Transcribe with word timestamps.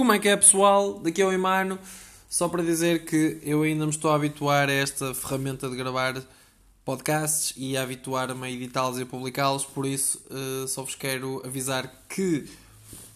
Como 0.00 0.14
é 0.14 0.18
que 0.18 0.30
é, 0.30 0.34
pessoal? 0.34 0.98
Daqui 0.98 1.20
é 1.20 1.26
o 1.26 1.30
Imano. 1.30 1.78
Só 2.26 2.48
para 2.48 2.62
dizer 2.62 3.04
que 3.04 3.38
eu 3.42 3.64
ainda 3.64 3.84
me 3.84 3.90
estou 3.90 4.10
a 4.10 4.14
habituar 4.14 4.66
a 4.70 4.72
esta 4.72 5.12
ferramenta 5.12 5.68
de 5.68 5.76
gravar 5.76 6.22
podcasts 6.86 7.52
e 7.54 7.76
a 7.76 7.82
habituar-me 7.82 8.46
a 8.46 8.50
editá-los 8.50 8.98
e 8.98 9.02
a 9.02 9.06
publicá-los, 9.06 9.66
por 9.66 9.84
isso 9.84 10.18
uh, 10.30 10.66
só 10.66 10.82
vos 10.82 10.94
quero 10.94 11.42
avisar 11.44 12.02
que 12.08 12.48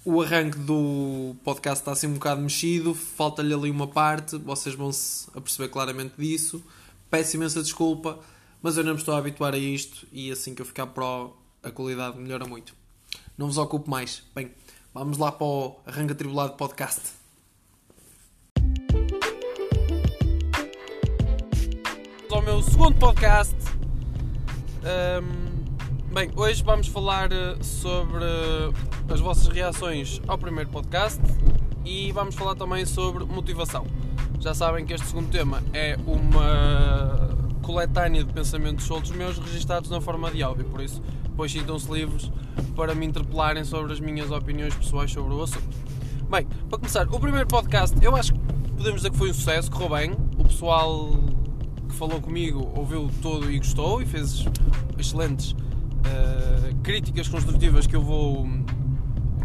o 0.04 0.20
arranque 0.20 0.58
do 0.58 1.34
podcast 1.42 1.80
está 1.80 1.92
assim 1.92 2.06
um 2.06 2.12
bocado 2.12 2.42
mexido, 2.42 2.94
falta-lhe 2.94 3.54
ali 3.54 3.70
uma 3.70 3.86
parte, 3.86 4.36
vocês 4.36 4.74
vão 4.74 4.92
se 4.92 5.26
aperceber 5.34 5.70
claramente 5.70 6.12
disso. 6.18 6.62
Peço 7.10 7.36
imensa 7.36 7.62
desculpa, 7.62 8.20
mas 8.60 8.76
eu 8.76 8.84
não 8.84 8.92
me 8.92 8.98
estou 8.98 9.14
a 9.14 9.18
habituar 9.18 9.54
a 9.54 9.58
isto 9.58 10.06
e 10.12 10.30
assim 10.30 10.54
que 10.54 10.60
eu 10.60 10.66
ficar 10.66 10.88
pro, 10.88 11.34
a 11.62 11.70
qualidade 11.70 12.18
melhora 12.18 12.44
muito. 12.44 12.74
Não 13.38 13.46
vos 13.46 13.56
ocupo 13.56 13.90
mais. 13.90 14.22
Bem, 14.34 14.50
vamos 14.94 15.18
lá 15.18 15.32
para 15.32 15.44
o 15.44 15.74
Arranca 15.84 16.14
Tribulado 16.14 16.52
Podcast. 16.52 17.00
Ao 22.30 22.40
meu 22.40 22.62
segundo 22.62 22.94
podcast. 22.96 23.56
Um, 24.84 26.14
bem, 26.14 26.30
hoje 26.36 26.62
vamos 26.62 26.86
falar 26.86 27.32
eh, 27.32 27.56
sobre 27.60 28.24
as 29.08 29.18
vossas 29.20 29.48
reações 29.48 30.20
ao 30.28 30.38
primeiro 30.38 30.70
podcast 30.70 31.20
e 31.84 32.12
vamos 32.12 32.36
falar 32.36 32.54
também 32.54 32.86
sobre 32.86 33.24
motivação. 33.24 33.86
Já 34.38 34.54
sabem 34.54 34.84
que 34.84 34.92
este 34.92 35.06
segundo 35.06 35.28
tema 35.30 35.62
é 35.72 35.96
uma 36.06 37.36
coletânea 37.62 38.22
de 38.22 38.32
pensamentos 38.32 38.84
soltos 38.84 39.10
meus 39.10 39.38
registados 39.38 39.90
na 39.90 40.00
forma 40.00 40.30
de 40.30 40.42
áudio, 40.42 40.64
por 40.66 40.80
isso 40.80 41.02
depois 41.34 41.50
sintam-se 41.50 41.90
livres 41.92 42.30
para 42.76 42.94
me 42.94 43.04
interpelarem 43.04 43.64
sobre 43.64 43.92
as 43.92 43.98
minhas 43.98 44.30
opiniões 44.30 44.72
pessoais 44.72 45.10
sobre 45.10 45.34
o 45.34 45.42
assunto. 45.42 45.76
Bem, 46.30 46.46
para 46.68 46.78
começar, 46.78 47.08
o 47.12 47.18
primeiro 47.18 47.48
podcast 47.48 47.96
eu 48.00 48.14
acho 48.14 48.32
que 48.32 48.38
podemos 48.76 49.00
dizer 49.00 49.10
que 49.10 49.18
foi 49.18 49.30
um 49.30 49.34
sucesso, 49.34 49.68
correu 49.68 49.88
bem, 49.88 50.12
o 50.38 50.44
pessoal 50.44 51.10
que 51.88 51.94
falou 51.96 52.20
comigo 52.20 52.72
ouviu 52.76 53.10
todo 53.20 53.50
e 53.50 53.58
gostou 53.58 54.00
e 54.00 54.06
fez 54.06 54.44
excelentes 54.96 55.50
uh, 55.52 56.74
críticas 56.84 57.26
construtivas 57.26 57.84
que 57.88 57.96
eu 57.96 58.02
vou 58.02 58.46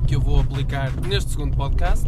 que 0.08 0.16
eu 0.16 0.22
vou 0.22 0.40
aplicar 0.40 0.92
neste 1.08 1.32
segundo 1.32 1.58
podcast. 1.58 2.08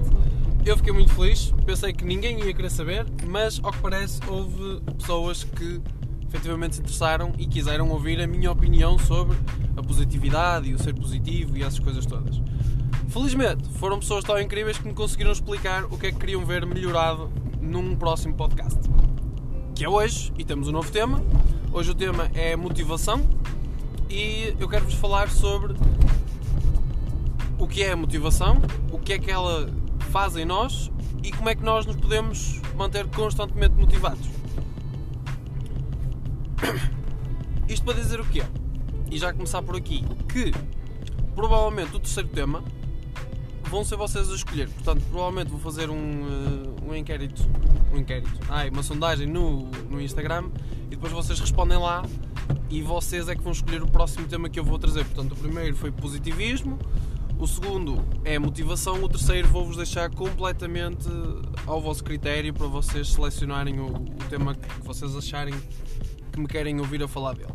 Eu 0.63 0.77
fiquei 0.77 0.93
muito 0.93 1.11
feliz, 1.11 1.51
pensei 1.65 1.91
que 1.91 2.05
ninguém 2.05 2.39
ia 2.39 2.53
querer 2.53 2.69
saber, 2.69 3.07
mas 3.27 3.59
ao 3.63 3.71
que 3.71 3.79
parece 3.79 4.19
houve 4.27 4.79
pessoas 4.99 5.43
que 5.43 5.81
efetivamente 6.31 6.75
se 6.75 6.81
interessaram 6.81 7.33
e 7.37 7.45
quiseram 7.45 7.89
ouvir 7.89 8.21
a 8.21 8.25
minha 8.25 8.49
opinião 8.49 8.97
sobre 8.97 9.37
a 9.75 9.83
positividade 9.83 10.69
e 10.69 10.73
o 10.73 10.79
ser 10.79 10.95
positivo 10.95 11.57
e 11.57 11.63
essas 11.63 11.79
coisas 11.79 12.05
todas. 12.05 12.41
Felizmente, 13.09 13.67
foram 13.73 13.99
pessoas 13.99 14.23
tão 14.23 14.39
incríveis 14.39 14.77
que 14.77 14.87
me 14.87 14.93
conseguiram 14.93 15.33
explicar 15.33 15.83
o 15.85 15.97
que 15.97 16.07
é 16.07 16.11
que 16.11 16.17
queriam 16.17 16.45
ver 16.45 16.65
melhorado 16.65 17.29
num 17.59 17.97
próximo 17.97 18.33
podcast. 18.33 18.79
Que 19.75 19.83
é 19.83 19.89
hoje, 19.89 20.31
e 20.37 20.45
temos 20.45 20.69
um 20.69 20.71
novo 20.71 20.89
tema. 20.89 21.21
Hoje 21.73 21.91
o 21.91 21.95
tema 21.95 22.31
é 22.33 22.55
motivação 22.55 23.27
e 24.09 24.55
eu 24.57 24.69
quero 24.69 24.85
vos 24.85 24.93
falar 24.93 25.29
sobre 25.29 25.75
o 27.59 27.67
que 27.67 27.83
é 27.83 27.91
a 27.91 27.95
motivação, 27.97 28.61
o 28.89 28.97
que 28.97 29.11
é 29.11 29.19
que 29.19 29.29
ela 29.29 29.69
faz 30.11 30.37
em 30.37 30.45
nós 30.45 30.89
e 31.21 31.31
como 31.31 31.49
é 31.49 31.55
que 31.55 31.63
nós 31.63 31.85
nos 31.85 31.97
podemos 31.97 32.61
manter 32.77 33.05
constantemente 33.07 33.75
motivados. 33.75 34.40
Isto 37.67 37.85
para 37.85 37.95
dizer 37.95 38.19
o 38.19 38.25
quê? 38.25 38.43
E 39.09 39.17
já 39.17 39.33
começar 39.33 39.61
por 39.61 39.75
aqui, 39.75 40.03
que 40.27 40.51
provavelmente 41.35 41.95
o 41.95 41.99
terceiro 41.99 42.29
tema 42.29 42.63
vão 43.69 43.83
ser 43.83 43.95
vocês 43.95 44.29
a 44.29 44.35
escolher. 44.35 44.69
Portanto, 44.69 45.01
provavelmente 45.09 45.49
vou 45.49 45.59
fazer 45.59 45.89
um, 45.89 45.95
uh, 45.95 46.89
um 46.89 46.95
inquérito, 46.95 47.41
um 47.93 47.97
inquérito, 47.97 48.31
ai, 48.49 48.69
uma 48.69 48.83
sondagem 48.83 49.27
no, 49.27 49.63
no 49.89 50.01
Instagram 50.01 50.49
e 50.87 50.89
depois 50.91 51.13
vocês 51.13 51.39
respondem 51.39 51.77
lá 51.77 52.03
e 52.69 52.81
vocês 52.81 53.27
é 53.29 53.35
que 53.35 53.41
vão 53.41 53.51
escolher 53.51 53.81
o 53.81 53.87
próximo 53.87 54.27
tema 54.27 54.49
que 54.49 54.59
eu 54.59 54.63
vou 54.63 54.77
trazer. 54.77 55.05
Portanto, 55.05 55.33
o 55.33 55.35
primeiro 55.35 55.75
foi 55.75 55.91
positivismo, 55.91 56.77
o 57.39 57.47
segundo 57.47 58.03
é 58.23 58.37
motivação, 58.37 59.01
o 59.03 59.09
terceiro 59.09 59.47
vou-vos 59.47 59.77
deixar 59.77 60.09
completamente 60.09 61.07
ao 61.65 61.81
vosso 61.81 62.03
critério 62.03 62.53
para 62.53 62.67
vocês 62.67 63.09
selecionarem 63.09 63.79
o, 63.79 63.87
o 63.87 64.29
tema 64.29 64.53
que 64.53 64.81
vocês 64.81 65.15
acharem 65.15 65.53
que 66.31 66.39
me 66.39 66.47
querem 66.47 66.79
ouvir 66.79 67.03
a 67.03 67.07
falar 67.07 67.35
dele. 67.35 67.53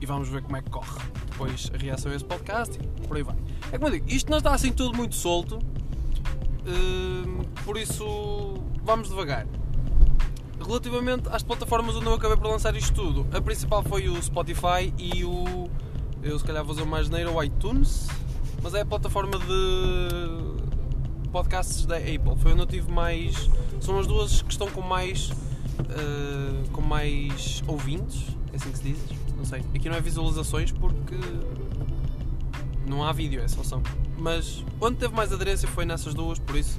E 0.00 0.06
vamos 0.06 0.28
ver 0.28 0.42
como 0.42 0.56
é 0.56 0.62
que 0.62 0.70
corre 0.70 1.00
depois 1.30 1.70
a 1.74 1.76
reação 1.76 2.12
a 2.12 2.14
esse 2.14 2.24
podcast 2.24 2.78
e 2.78 3.06
por 3.06 3.16
aí 3.16 3.22
vai. 3.22 3.36
É 3.72 3.78
como 3.78 3.88
eu 3.88 3.92
digo, 3.92 4.10
isto 4.10 4.30
não 4.30 4.38
está 4.38 4.54
assim 4.54 4.72
tudo 4.72 4.96
muito 4.96 5.14
solto, 5.14 5.56
uh, 5.56 7.44
por 7.64 7.76
isso 7.76 8.54
vamos 8.84 9.08
devagar. 9.08 9.46
Relativamente 10.64 11.28
às 11.30 11.42
plataformas 11.42 11.96
onde 11.96 12.06
eu 12.06 12.14
acabei 12.14 12.36
por 12.36 12.48
lançar 12.48 12.74
isto 12.74 12.94
tudo, 12.94 13.26
a 13.36 13.40
principal 13.40 13.82
foi 13.82 14.08
o 14.08 14.22
Spotify 14.22 14.92
e 14.96 15.24
o. 15.24 15.68
Eu 16.22 16.38
se 16.38 16.44
calhar 16.44 16.64
vou 16.64 16.74
fazer 16.74 16.88
mais 16.88 17.10
neiro, 17.10 17.34
o 17.34 17.42
iTunes, 17.42 18.08
mas 18.62 18.72
é 18.72 18.80
a 18.80 18.86
plataforma 18.86 19.38
de 19.38 21.30
podcasts 21.30 21.84
da 21.84 21.96
Apple. 21.96 22.36
Foi 22.38 22.52
onde 22.52 22.62
eu 22.62 22.66
tive 22.66 22.90
mais. 22.90 23.50
São 23.80 23.98
as 23.98 24.06
duas 24.06 24.40
que 24.40 24.50
estão 24.50 24.70
com 24.70 24.80
mais 24.80 25.30
uh, 25.80 26.70
com 26.70 26.80
mais 26.80 27.62
ouvintes, 27.66 28.36
é 28.52 28.56
assim 28.56 28.70
que 28.70 28.78
se 28.78 28.84
diz? 28.84 28.98
Não 29.36 29.44
sei. 29.44 29.62
Aqui 29.74 29.88
não 29.88 29.96
é 29.96 30.00
visualizações 30.00 30.72
porque 30.72 31.16
não 32.86 33.04
há 33.04 33.12
vídeo, 33.12 33.40
é 33.40 33.48
só 33.48 33.62
som. 33.62 33.82
Mas 34.18 34.64
onde 34.80 34.96
teve 34.96 35.14
mais 35.14 35.32
aderência 35.32 35.68
foi 35.68 35.84
nessas 35.84 36.14
duas, 36.14 36.38
por 36.38 36.56
isso, 36.56 36.78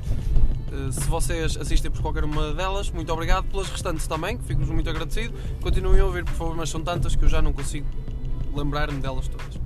uh, 0.71 0.91
se 0.91 1.07
vocês 1.07 1.57
assistem 1.57 1.91
por 1.91 2.01
qualquer 2.01 2.23
uma 2.23 2.53
delas, 2.53 2.89
muito 2.89 3.11
obrigado. 3.11 3.45
Pelas 3.45 3.69
restantes 3.69 4.07
também, 4.07 4.37
fico-vos 4.39 4.69
muito 4.69 4.89
agradecido. 4.89 5.33
Continuem 5.61 5.99
a 5.99 6.05
ouvir, 6.05 6.23
por 6.23 6.33
favor, 6.33 6.55
mas 6.55 6.69
são 6.69 6.81
tantas 6.81 7.15
que 7.15 7.23
eu 7.23 7.29
já 7.29 7.41
não 7.41 7.53
consigo 7.53 7.87
lembrar-me 8.53 8.99
delas 8.99 9.27
todas. 9.27 9.59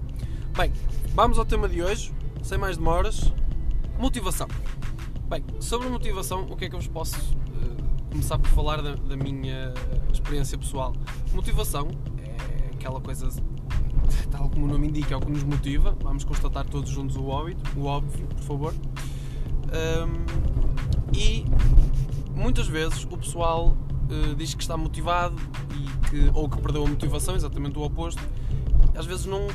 Bem, 0.57 0.73
vamos 1.13 1.37
ao 1.37 1.45
tema 1.45 1.69
de 1.69 1.81
hoje, 1.81 2.11
sem 2.41 2.57
mais 2.57 2.77
demoras: 2.77 3.31
motivação. 3.97 4.47
Bem, 5.29 5.43
sobre 5.59 5.87
motivação, 5.89 6.47
o 6.49 6.55
que 6.57 6.65
é 6.65 6.69
que 6.69 6.75
eu 6.75 6.79
vos 6.79 6.87
posso 6.87 7.15
começar 8.09 8.37
por 8.39 8.49
falar 8.49 8.81
da, 8.81 8.95
da 8.95 9.15
minha 9.15 9.73
experiência 10.11 10.57
pessoal. 10.57 10.93
Motivação 11.33 11.89
é 12.17 12.73
aquela 12.73 12.99
coisa, 12.99 13.29
tal 14.31 14.49
como 14.49 14.65
o 14.65 14.69
nome 14.69 14.87
indica, 14.87 15.13
é 15.13 15.17
o 15.17 15.19
que 15.21 15.31
nos 15.31 15.43
motiva. 15.43 15.95
Vamos 16.01 16.23
constatar 16.23 16.65
todos 16.65 16.89
juntos 16.89 17.15
o 17.15 17.27
óbvio, 17.27 17.57
o 17.77 17.85
óbvio 17.85 18.27
por 18.27 18.43
favor. 18.43 18.73
Um, 19.69 21.15
e 21.15 21.45
muitas 22.35 22.67
vezes 22.67 23.05
o 23.05 23.17
pessoal 23.17 23.77
uh, 24.09 24.35
diz 24.35 24.55
que 24.55 24.61
está 24.61 24.75
motivado 24.75 25.35
e 25.75 26.09
que, 26.09 26.31
ou 26.33 26.49
que 26.49 26.59
perdeu 26.59 26.83
a 26.85 26.87
motivação, 26.87 27.35
exatamente 27.35 27.77
o 27.77 27.83
oposto. 27.83 28.21
Às 28.95 29.05
vezes 29.05 29.25
não, 29.25 29.47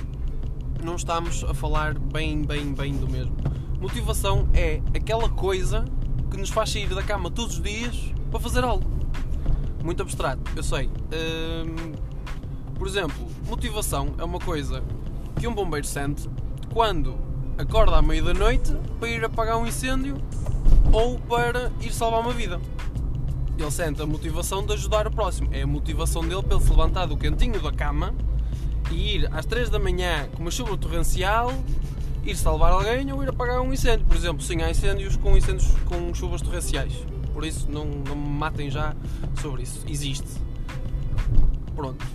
não 0.83 0.95
estamos 0.95 1.43
a 1.45 1.53
falar 1.53 1.99
bem, 1.99 2.43
bem, 2.43 2.73
bem 2.73 2.97
do 2.97 3.09
mesmo. 3.09 3.37
Motivação 3.81 4.49
é 4.55 4.81
aquela 4.95 5.29
coisa 5.29 5.85
que 6.31 6.37
nos 6.37 6.51
faz 6.51 6.71
sair 6.71 6.89
da 6.89 7.03
cama 7.03 7.31
todos 7.31 7.57
os 7.57 7.63
dias 7.63 8.14
para 8.35 8.41
fazer 8.41 8.65
algo. 8.65 8.85
Muito 9.85 10.03
abstrato, 10.03 10.43
eu 10.57 10.63
sei. 10.65 10.91
Hum, 11.13 11.93
por 12.75 12.89
exemplo, 12.89 13.29
motivação 13.47 14.13
é 14.19 14.25
uma 14.25 14.41
coisa 14.41 14.83
que 15.39 15.47
um 15.47 15.55
bombeiro 15.55 15.87
sente 15.87 16.29
quando 16.73 17.17
acorda 17.57 17.97
à 17.97 18.03
meia 18.03 18.25
da 18.25 18.35
noite 18.35 18.75
para 18.99 19.09
ir 19.09 19.25
apagar 19.25 19.57
um 19.57 19.65
incêndio 19.65 20.17
ou 20.93 21.17
para 21.21 21.71
ir 21.81 21.93
salvar 21.93 22.23
uma 22.23 22.33
vida. 22.33 22.61
Ele 23.57 23.71
sente 23.71 24.03
a 24.03 24.07
motivação 24.07 24.67
de 24.67 24.73
ajudar 24.73 25.07
o 25.07 25.13
próximo. 25.13 25.49
É 25.53 25.63
a 25.63 25.67
motivação 25.67 26.23
dele 26.23 26.43
para 26.43 26.57
ele 26.57 26.65
se 26.65 26.71
levantar 26.71 27.07
do 27.07 27.17
cantinho 27.17 27.63
da 27.63 27.71
cama 27.71 28.13
e 28.91 29.15
ir 29.15 29.29
às 29.33 29.47
3 29.47 29.71
da 29.71 29.79
manhã 29.79 30.29
com 30.35 30.43
uma 30.43 30.51
chuva 30.51 30.77
torrencial, 30.77 31.53
ir 32.25 32.35
salvar 32.35 32.73
alguém 32.73 33.13
ou 33.13 33.23
ir 33.23 33.29
apagar 33.29 33.61
um 33.61 33.73
incêndio. 33.73 34.05
Por 34.05 34.17
exemplo, 34.17 34.43
sim, 34.43 34.61
há 34.61 34.69
incêndios 34.69 35.15
com 35.15 35.37
incêndios 35.37 35.71
com 35.87 36.13
chuvas 36.13 36.43
torrenciais 36.43 37.15
por 37.35 37.45
isso 37.45 37.71
não, 37.71 37.85
não 37.85 38.15
me 38.15 38.29
matem 38.29 38.71
já 38.71 38.95
sobre 39.43 39.65
isso. 39.65 39.85
Existe. 39.89 40.29
Pronto. 41.75 42.07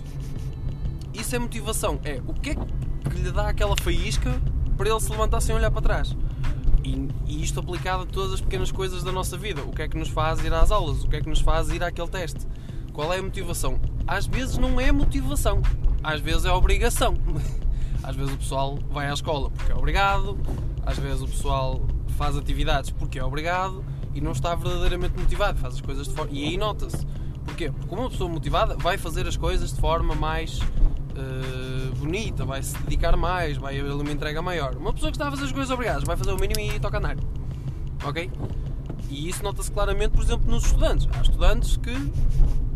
Isso 1.12 1.36
é 1.36 1.38
motivação. 1.38 2.00
É 2.02 2.20
o 2.26 2.32
que 2.32 2.50
é 2.50 2.54
que 2.54 3.18
lhe 3.22 3.30
dá 3.30 3.48
aquela 3.48 3.76
faísca 3.76 4.40
para 4.76 4.88
ele 4.88 5.00
se 5.00 5.10
levantar 5.10 5.42
sem 5.42 5.54
olhar 5.54 5.70
para 5.70 5.82
trás. 5.82 6.16
E, 6.82 7.08
e, 7.26 7.42
isto 7.42 7.60
aplicado 7.60 8.04
a 8.04 8.06
todas 8.06 8.32
as 8.32 8.40
pequenas 8.40 8.72
coisas 8.72 9.04
da 9.04 9.12
nossa 9.12 9.36
vida. 9.36 9.62
O 9.62 9.70
que 9.70 9.82
é 9.82 9.88
que 9.88 9.98
nos 9.98 10.08
faz 10.08 10.42
ir 10.42 10.52
às 10.54 10.72
aulas? 10.72 11.04
O 11.04 11.08
que 11.08 11.16
é 11.16 11.20
que 11.20 11.28
nos 11.28 11.40
faz 11.40 11.68
ir 11.68 11.84
àquele 11.84 12.08
teste? 12.08 12.46
Qual 12.94 13.12
é 13.12 13.18
a 13.18 13.22
motivação? 13.22 13.78
Às 14.06 14.26
vezes 14.26 14.56
não 14.56 14.80
é 14.80 14.90
motivação, 14.90 15.60
às 16.02 16.20
vezes 16.20 16.46
é 16.46 16.52
obrigação. 16.52 17.14
Às 18.02 18.16
vezes 18.16 18.32
o 18.32 18.38
pessoal 18.38 18.78
vai 18.90 19.10
à 19.10 19.12
escola 19.12 19.50
porque 19.50 19.70
é 19.70 19.74
obrigado, 19.74 20.38
às 20.86 20.98
vezes 20.98 21.20
o 21.20 21.28
pessoal 21.28 21.82
faz 22.16 22.34
atividades 22.34 22.90
porque 22.90 23.18
é 23.18 23.24
obrigado, 23.24 23.84
e 24.14 24.20
não 24.20 24.32
está 24.32 24.54
verdadeiramente 24.54 25.18
motivado, 25.18 25.58
faz 25.58 25.74
as 25.74 25.80
coisas 25.80 26.08
de 26.08 26.14
forma. 26.14 26.32
E 26.32 26.44
aí 26.44 26.56
nota-se. 26.56 27.06
Porquê? 27.44 27.70
Porque 27.70 27.94
uma 27.94 28.10
pessoa 28.10 28.28
motivada 28.28 28.76
vai 28.76 28.98
fazer 28.98 29.26
as 29.26 29.36
coisas 29.36 29.72
de 29.72 29.80
forma 29.80 30.14
mais 30.14 30.60
uh, 30.60 31.94
bonita, 31.96 32.44
vai 32.44 32.62
se 32.62 32.76
dedicar 32.82 33.16
mais, 33.16 33.56
vai 33.56 33.78
haver 33.78 33.92
uma 33.92 34.10
entrega 34.10 34.42
maior. 34.42 34.76
Uma 34.76 34.92
pessoa 34.92 35.10
que 35.10 35.16
está 35.16 35.28
a 35.28 35.30
fazer 35.30 35.44
as 35.44 35.52
coisas 35.52 35.70
obrigadas 35.70 36.04
vai 36.04 36.16
fazer 36.16 36.32
o 36.32 36.38
mínimo 36.38 36.60
e 36.60 36.78
toca 36.78 36.98
andar. 36.98 37.16
Ok? 38.04 38.30
E 39.08 39.28
isso 39.28 39.42
nota-se 39.42 39.70
claramente, 39.70 40.10
por 40.10 40.22
exemplo, 40.22 40.50
nos 40.50 40.64
estudantes. 40.66 41.08
Há 41.12 41.22
estudantes 41.22 41.76
que 41.76 41.94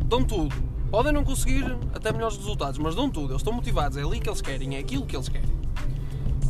dão 0.07 0.25
tudo. 0.25 0.55
Podem 0.91 1.13
não 1.13 1.25
conseguir 1.25 1.77
até 1.95 2.13
melhores 2.13 2.37
resultados, 2.37 2.79
mas 2.79 2.95
dão 2.95 3.11
tudo. 3.11 3.33
Eles 3.33 3.41
estão 3.41 3.53
motivados, 3.53 3.97
é 3.97 4.03
ali 4.03 4.21
que 4.21 4.29
eles 4.29 4.41
querem, 4.41 4.77
é 4.77 4.79
aquilo 4.79 5.07
que 5.07 5.17
eles 5.17 5.29
querem. 5.29 5.55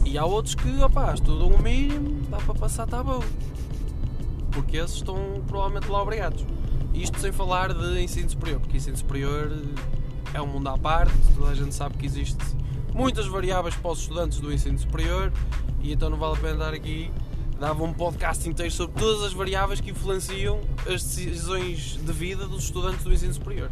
E 0.04 0.18
há 0.18 0.24
outros 0.24 0.54
que, 0.54 0.82
opá, 0.82 1.14
estudam 1.14 1.48
o 1.48 1.62
mínimo, 1.62 2.20
dá 2.30 2.36
para 2.38 2.54
passar, 2.54 2.84
está 2.84 3.02
bom. 3.02 3.20
Porque 4.54 4.76
esses 4.76 4.96
estão 4.96 5.42
provavelmente 5.46 5.90
lá 5.90 6.02
obrigados. 6.02 6.44
Isto 6.94 7.18
sem 7.18 7.32
falar 7.32 7.74
de 7.74 8.00
ensino 8.00 8.30
superior, 8.30 8.60
porque 8.60 8.76
ensino 8.76 8.96
superior 8.96 9.52
é 10.32 10.40
um 10.40 10.46
mundo 10.46 10.68
à 10.68 10.78
parte, 10.78 11.12
toda 11.34 11.50
a 11.50 11.54
gente 11.54 11.74
sabe 11.74 11.96
que 11.98 12.06
existe 12.06 12.38
muitas 12.94 13.26
variáveis 13.26 13.74
para 13.74 13.90
os 13.90 14.00
estudantes 14.00 14.38
do 14.38 14.52
ensino 14.52 14.78
superior 14.78 15.32
e 15.80 15.92
então 15.92 16.08
não 16.08 16.16
vale 16.16 16.36
a 16.36 16.40
pena 16.40 16.56
dar 16.58 16.72
aqui 16.74 17.10
dava 17.58 17.84
um 17.84 17.92
podcast 17.92 18.48
inteiro 18.48 18.70
sobre 18.70 19.00
todas 19.00 19.22
as 19.22 19.32
variáveis 19.32 19.80
que 19.80 19.90
influenciam 19.90 20.60
as 20.80 21.02
decisões 21.02 21.98
de 22.02 22.12
vida 22.12 22.46
dos 22.46 22.64
estudantes 22.64 23.04
do 23.04 23.12
ensino 23.12 23.32
superior. 23.32 23.70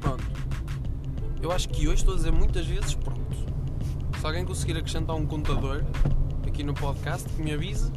Pronto. 0.00 0.24
Eu 1.40 1.52
acho 1.52 1.68
que 1.68 1.86
hoje 1.86 2.02
estou 2.02 2.14
a 2.14 2.16
dizer 2.16 2.32
muitas 2.32 2.66
vezes 2.66 2.94
pronto. 2.94 3.18
Se 4.20 4.26
alguém 4.26 4.44
conseguir 4.44 4.76
acrescentar 4.76 5.14
um 5.14 5.26
contador 5.26 5.84
aqui 6.46 6.62
no 6.62 6.74
podcast, 6.74 7.28
que 7.28 7.40
me 7.40 7.52
avise, 7.52 7.90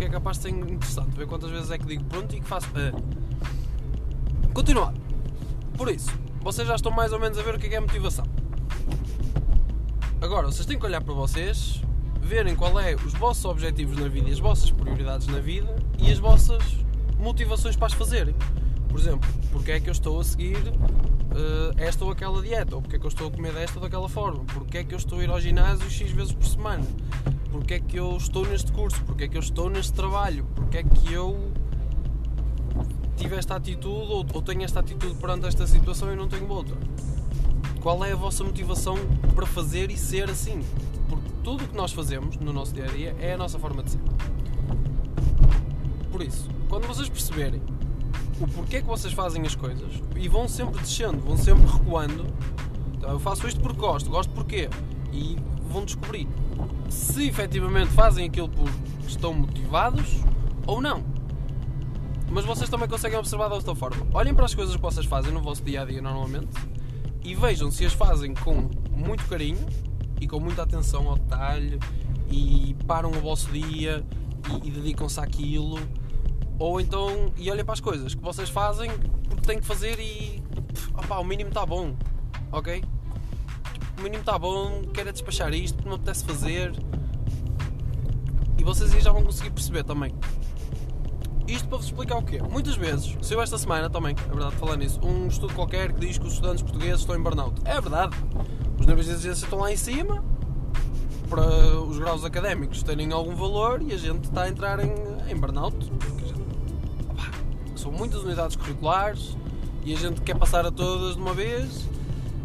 porque 0.00 0.06
é 0.06 0.08
capaz 0.08 0.38
de 0.38 0.44
ser 0.44 0.48
interessante 0.48 1.14
ver 1.14 1.26
quantas 1.26 1.50
vezes 1.50 1.70
é 1.70 1.76
que 1.76 1.84
digo 1.84 2.02
pronto 2.04 2.34
e 2.34 2.40
que 2.40 2.46
faço. 2.46 2.66
Uh. 2.68 4.48
Continuar. 4.54 4.94
Por 5.76 5.90
isso, 5.90 6.10
vocês 6.40 6.66
já 6.66 6.74
estão 6.74 6.90
mais 6.90 7.12
ou 7.12 7.20
menos 7.20 7.38
a 7.38 7.42
ver 7.42 7.54
o 7.54 7.58
que 7.58 7.66
é, 7.66 7.68
que 7.68 7.74
é 7.74 7.80
motivação. 7.80 8.24
Agora, 10.22 10.46
vocês 10.46 10.64
têm 10.64 10.78
que 10.78 10.86
olhar 10.86 11.02
para 11.02 11.12
vocês, 11.12 11.82
verem 12.18 12.56
qual 12.56 12.80
é 12.80 12.94
os 12.94 13.12
vossos 13.12 13.44
objetivos 13.44 13.98
na 13.98 14.08
vida 14.08 14.30
e 14.30 14.32
as 14.32 14.38
vossas 14.38 14.70
prioridades 14.70 15.26
na 15.26 15.38
vida 15.38 15.76
e 15.98 16.10
as 16.10 16.18
vossas 16.18 16.62
motivações 17.18 17.76
para 17.76 17.88
as 17.88 17.92
fazerem. 17.92 18.34
Por 18.88 18.98
exemplo, 18.98 19.28
porque 19.52 19.72
é 19.72 19.80
que 19.80 19.90
eu 19.90 19.92
estou 19.92 20.18
a 20.18 20.24
seguir 20.24 20.56
uh, 20.56 21.74
esta 21.76 22.06
ou 22.06 22.10
aquela 22.10 22.40
dieta? 22.40 22.74
Ou 22.74 22.80
porque 22.80 22.96
é 22.96 22.98
que 22.98 23.04
eu 23.04 23.10
estou 23.10 23.28
a 23.28 23.30
comer 23.30 23.52
desta 23.52 23.78
ou 23.78 23.82
daquela 23.82 24.08
forma? 24.08 24.44
Porque 24.46 24.78
é 24.78 24.84
que 24.84 24.94
eu 24.94 24.98
estou 24.98 25.18
a 25.18 25.24
ir 25.24 25.28
ao 25.28 25.38
ginásio 25.38 25.90
X 25.90 26.10
vezes 26.10 26.32
por 26.32 26.46
semana? 26.46 26.86
Porque 27.50 27.74
é 27.74 27.80
que 27.80 27.96
eu 27.96 28.16
estou 28.16 28.46
neste 28.46 28.70
curso? 28.72 29.02
Porque 29.04 29.24
é 29.24 29.28
que 29.28 29.36
eu 29.36 29.40
estou 29.40 29.68
neste 29.68 29.92
trabalho? 29.92 30.46
Porque 30.54 30.78
é 30.78 30.82
que 30.82 31.12
eu 31.12 31.52
tive 33.16 33.36
esta 33.36 33.56
atitude 33.56 34.12
ou, 34.12 34.24
ou 34.32 34.42
tenho 34.42 34.62
esta 34.62 34.80
atitude 34.80 35.14
perante 35.14 35.46
esta 35.46 35.66
situação 35.66 36.12
e 36.12 36.16
não 36.16 36.28
tenho 36.28 36.48
outra? 36.48 36.76
Qual 37.80 38.04
é 38.04 38.12
a 38.12 38.16
vossa 38.16 38.44
motivação 38.44 38.96
para 39.34 39.46
fazer 39.46 39.90
e 39.90 39.96
ser 39.96 40.30
assim? 40.30 40.60
Porque 41.08 41.28
tudo 41.42 41.64
o 41.64 41.68
que 41.68 41.76
nós 41.76 41.92
fazemos 41.92 42.36
no 42.36 42.52
nosso 42.52 42.72
dia 42.72 42.84
a 42.84 42.88
dia 42.88 43.16
é 43.20 43.34
a 43.34 43.36
nossa 43.36 43.58
forma 43.58 43.82
de 43.82 43.92
ser. 43.92 44.00
Por 46.12 46.22
isso, 46.22 46.48
quando 46.68 46.86
vocês 46.86 47.08
perceberem 47.08 47.62
o 48.40 48.46
porquê 48.46 48.80
que 48.80 48.86
vocês 48.86 49.12
fazem 49.12 49.42
as 49.46 49.54
coisas 49.54 49.92
e 50.16 50.28
vão 50.28 50.48
sempre 50.48 50.80
descendo, 50.80 51.18
vão 51.18 51.36
sempre 51.36 51.66
recuando, 51.66 52.26
então, 52.96 53.10
eu 53.10 53.18
faço 53.18 53.46
isto 53.48 53.60
porque 53.60 53.78
gosto, 53.78 54.08
gosto 54.10 54.30
porquê? 54.32 54.68
E 55.12 55.36
vão 55.70 55.84
descobrir 55.84 56.28
se 56.88 57.28
efetivamente 57.28 57.90
fazem 57.92 58.26
aquilo 58.26 58.48
porque 58.48 58.72
estão 59.06 59.32
motivados 59.32 60.22
ou 60.66 60.80
não. 60.80 61.02
Mas 62.30 62.44
vocês 62.44 62.70
também 62.70 62.88
conseguem 62.88 63.18
observar 63.18 63.48
da 63.48 63.56
outra 63.56 63.74
forma. 63.74 64.06
Olhem 64.12 64.34
para 64.34 64.44
as 64.44 64.54
coisas 64.54 64.76
que 64.76 64.82
vocês 64.82 65.04
fazem 65.06 65.32
no 65.32 65.40
vosso 65.40 65.64
dia 65.64 65.82
a 65.82 65.84
dia 65.84 66.00
normalmente 66.00 66.48
e 67.22 67.34
vejam 67.34 67.70
se 67.70 67.84
as 67.84 67.92
fazem 67.92 68.34
com 68.34 68.70
muito 68.92 69.26
carinho 69.26 69.66
e 70.20 70.26
com 70.26 70.38
muita 70.38 70.62
atenção 70.62 71.08
ao 71.08 71.16
detalhe 71.16 71.78
e 72.30 72.76
param 72.86 73.10
o 73.10 73.20
vosso 73.20 73.50
dia 73.50 74.04
e, 74.48 74.68
e 74.68 74.70
dedicam-se 74.70 75.18
àquilo 75.20 75.78
ou 76.58 76.80
então 76.80 77.32
e 77.36 77.50
olhem 77.50 77.64
para 77.64 77.74
as 77.74 77.80
coisas 77.80 78.14
que 78.14 78.22
vocês 78.22 78.48
fazem 78.48 78.90
porque 79.28 79.46
têm 79.46 79.58
que 79.58 79.66
fazer 79.66 79.98
e 79.98 80.42
opa, 80.94 81.18
o 81.18 81.24
mínimo 81.24 81.48
está 81.48 81.66
bom 81.66 81.94
ok 82.52 82.82
o 84.00 84.02
mínimo 84.02 84.22
está 84.22 84.38
bom 84.38 84.82
quero 84.94 85.10
é 85.10 85.12
despachar 85.12 85.52
isto 85.52 85.76
porque 85.76 85.88
não 85.88 85.96
apetece 85.96 86.24
fazer 86.24 86.72
e 88.58 88.64
vocês 88.64 88.92
aí 88.94 89.00
já 89.00 89.12
vão 89.12 89.22
conseguir 89.22 89.50
perceber 89.50 89.84
também 89.84 90.14
isto 91.46 91.68
para 91.68 91.78
vos 91.78 91.86
explicar 91.86 92.16
o 92.16 92.22
quê? 92.22 92.40
Muitas 92.40 92.76
vezes, 92.76 93.16
saiu 93.22 93.42
esta 93.42 93.58
semana 93.58 93.90
também, 93.90 94.14
é 94.14 94.28
verdade, 94.28 94.54
falar 94.54 94.76
nisso, 94.76 95.00
um 95.02 95.26
estudo 95.26 95.52
qualquer 95.52 95.92
que 95.92 96.00
diz 96.00 96.16
que 96.16 96.24
os 96.24 96.34
estudantes 96.34 96.62
portugueses 96.62 97.00
estão 97.00 97.16
em 97.16 97.20
burnout. 97.20 97.60
É 97.64 97.80
verdade. 97.80 98.16
Os 98.78 98.86
níveis 98.86 99.06
de 99.06 99.12
exigência 99.12 99.44
estão 99.44 99.58
lá 99.58 99.72
em 99.72 99.76
cima 99.76 100.24
para 101.28 101.44
os 101.80 101.98
graus 101.98 102.24
académicos 102.24 102.82
terem 102.82 103.12
algum 103.12 103.34
valor 103.34 103.82
e 103.82 103.92
a 103.92 103.96
gente 103.96 104.24
está 104.24 104.42
a 104.42 104.48
entrar 104.48 104.78
em, 104.78 104.92
em 105.28 105.36
burnout. 105.36 105.76
Opa, 107.10 107.30
são 107.74 107.90
muitas 107.90 108.22
unidades 108.22 108.54
curriculares 108.54 109.36
e 109.84 109.92
a 109.92 109.96
gente 109.96 110.20
quer 110.20 110.36
passar 110.36 110.64
a 110.64 110.70
todas 110.70 111.16
de 111.16 111.20
uma 111.20 111.34
vez. 111.34 111.88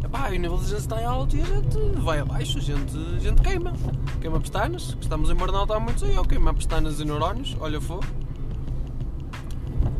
Epá, 0.06 0.30
e 0.30 0.38
o 0.38 0.40
nível 0.40 0.56
de 0.56 0.62
exigência 0.62 0.84
está 0.84 1.08
alto 1.10 1.36
e 1.36 1.42
a 1.42 1.44
gente 1.44 1.78
vai 1.96 2.20
abaixo, 2.20 2.58
a 2.58 2.60
gente, 2.60 2.96
a 3.16 3.18
gente 3.18 3.42
queima. 3.42 3.72
Queima 4.20 4.38
pestanas, 4.38 4.94
que 4.94 5.02
estamos 5.02 5.30
em 5.30 5.34
burnout 5.34 5.72
há 5.72 5.80
muitos 5.80 6.04
anos, 6.04 6.26
queima 6.28 6.54
pestanas 6.54 7.00
e 7.00 7.04
neurónios, 7.04 7.56
olha 7.58 7.80
fogo. 7.80 8.04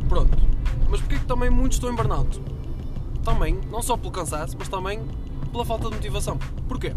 Pronto. 0.07 0.37
Mas 0.89 1.01
porquê 1.01 1.19
que 1.19 1.25
também 1.25 1.49
muitos 1.49 1.75
estão 1.75 1.91
em 1.91 1.95
burnout? 1.95 2.41
Também, 3.21 3.59
não 3.69 3.81
só 3.81 3.97
pelo 3.97 4.11
cansaço, 4.11 4.55
mas 4.57 4.69
também 4.69 5.01
pela 5.51 5.65
falta 5.65 5.89
de 5.89 5.95
motivação. 5.95 6.39
Porquê? 6.69 6.95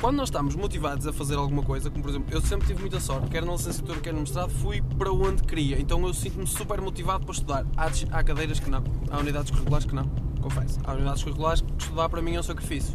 Quando 0.00 0.18
nós 0.18 0.28
estamos 0.28 0.54
motivados 0.54 1.04
a 1.08 1.12
fazer 1.12 1.34
alguma 1.34 1.64
coisa, 1.64 1.90
como 1.90 2.04
por 2.04 2.10
exemplo, 2.10 2.32
eu 2.32 2.40
sempre 2.40 2.68
tive 2.68 2.80
muita 2.80 3.00
sorte, 3.00 3.28
quer 3.28 3.44
na 3.44 3.50
licenciatura, 3.50 3.98
quer 3.98 4.14
no 4.14 4.20
mestrado, 4.20 4.50
fui 4.50 4.80
para 4.96 5.10
onde 5.10 5.42
queria. 5.42 5.80
Então 5.80 6.06
eu 6.06 6.14
sinto-me 6.14 6.46
super 6.46 6.80
motivado 6.80 7.24
para 7.24 7.34
estudar. 7.34 7.66
Há, 7.76 7.90
há 8.12 8.22
cadeiras 8.22 8.60
que 8.60 8.70
não, 8.70 8.84
há 9.10 9.18
unidades 9.18 9.50
curriculares 9.50 9.84
que 9.84 9.94
não, 9.96 10.08
confesso. 10.40 10.78
Há 10.84 10.92
unidades 10.92 11.22
curriculares 11.22 11.60
que 11.60 11.82
estudar 11.82 12.08
para 12.08 12.22
mim 12.22 12.34
é 12.34 12.40
um 12.40 12.42
sacrifício. 12.42 12.94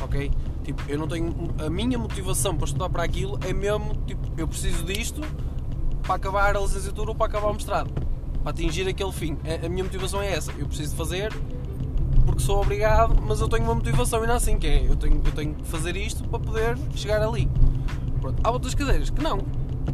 Ok? 0.00 0.30
Tipo, 0.64 0.82
eu 0.88 0.98
não 0.98 1.06
tenho. 1.06 1.32
A 1.64 1.70
minha 1.70 1.98
motivação 1.98 2.56
para 2.56 2.66
estudar 2.66 2.88
para 2.88 3.02
aquilo 3.02 3.38
é 3.46 3.52
mesmo, 3.52 3.94
tipo, 4.06 4.28
eu 4.36 4.48
preciso 4.48 4.84
disto 4.84 5.20
para 6.02 6.14
acabar 6.14 6.56
a 6.56 6.60
licenciatura 6.60 7.10
ou 7.10 7.14
para 7.14 7.26
acabar 7.26 7.48
o 7.48 7.54
mestrado. 7.54 7.90
Para 8.42 8.50
atingir 8.50 8.88
aquele 8.88 9.12
fim. 9.12 9.38
A, 9.64 9.68
minha 9.68 9.84
motivação 9.84 10.20
é 10.20 10.32
essa. 10.32 10.52
Eu 10.52 10.66
preciso 10.66 10.96
fazer 10.96 11.32
porque 12.24 12.42
sou 12.42 12.60
obrigado, 12.60 13.20
mas 13.22 13.40
eu 13.40 13.48
tenho 13.48 13.64
uma 13.64 13.74
motivação 13.74 14.20
ainda 14.20 14.34
assim, 14.34 14.58
que 14.58 14.66
é 14.66 14.86
eu 14.88 14.96
tenho, 14.96 15.20
eu 15.24 15.32
tenho 15.32 15.54
que 15.54 15.66
fazer 15.66 15.94
isto 15.96 16.26
para 16.28 16.38
poder 16.38 16.78
chegar 16.94 17.22
ali. 17.22 17.48
Pronto. 18.20 18.40
Há 18.42 18.50
outras 18.50 18.74
cadeiras 18.74 19.10
que 19.10 19.22
não. 19.22 19.38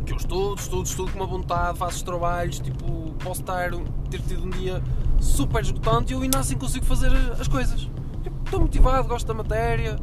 Que 0.07 0.13
eu 0.13 0.17
estudo, 0.17 0.61
estudo, 0.61 0.85
estudo 0.85 1.13
com 1.13 1.19
uma 1.19 1.27
vontade, 1.27 1.77
faço 1.77 1.97
os 1.97 2.03
trabalhos, 2.03 2.61
tipo, 2.61 3.13
posso 3.19 3.41
estar, 3.41 3.71
ter 4.09 4.21
tido 4.23 4.47
um 4.47 4.51
dia 4.51 4.83
super 5.21 5.63
esgotante 5.63 6.13
e 6.13 6.17
eu 6.17 6.23
ainda 6.23 6.39
assim 6.39 6.57
consigo 6.57 6.85
fazer 6.85 7.13
as 7.39 7.47
coisas. 7.47 7.89
Tipo, 8.23 8.37
estou 8.45 8.61
motivado, 8.61 9.07
gosto 9.07 9.27
da 9.27 9.35
matéria, 9.35 9.97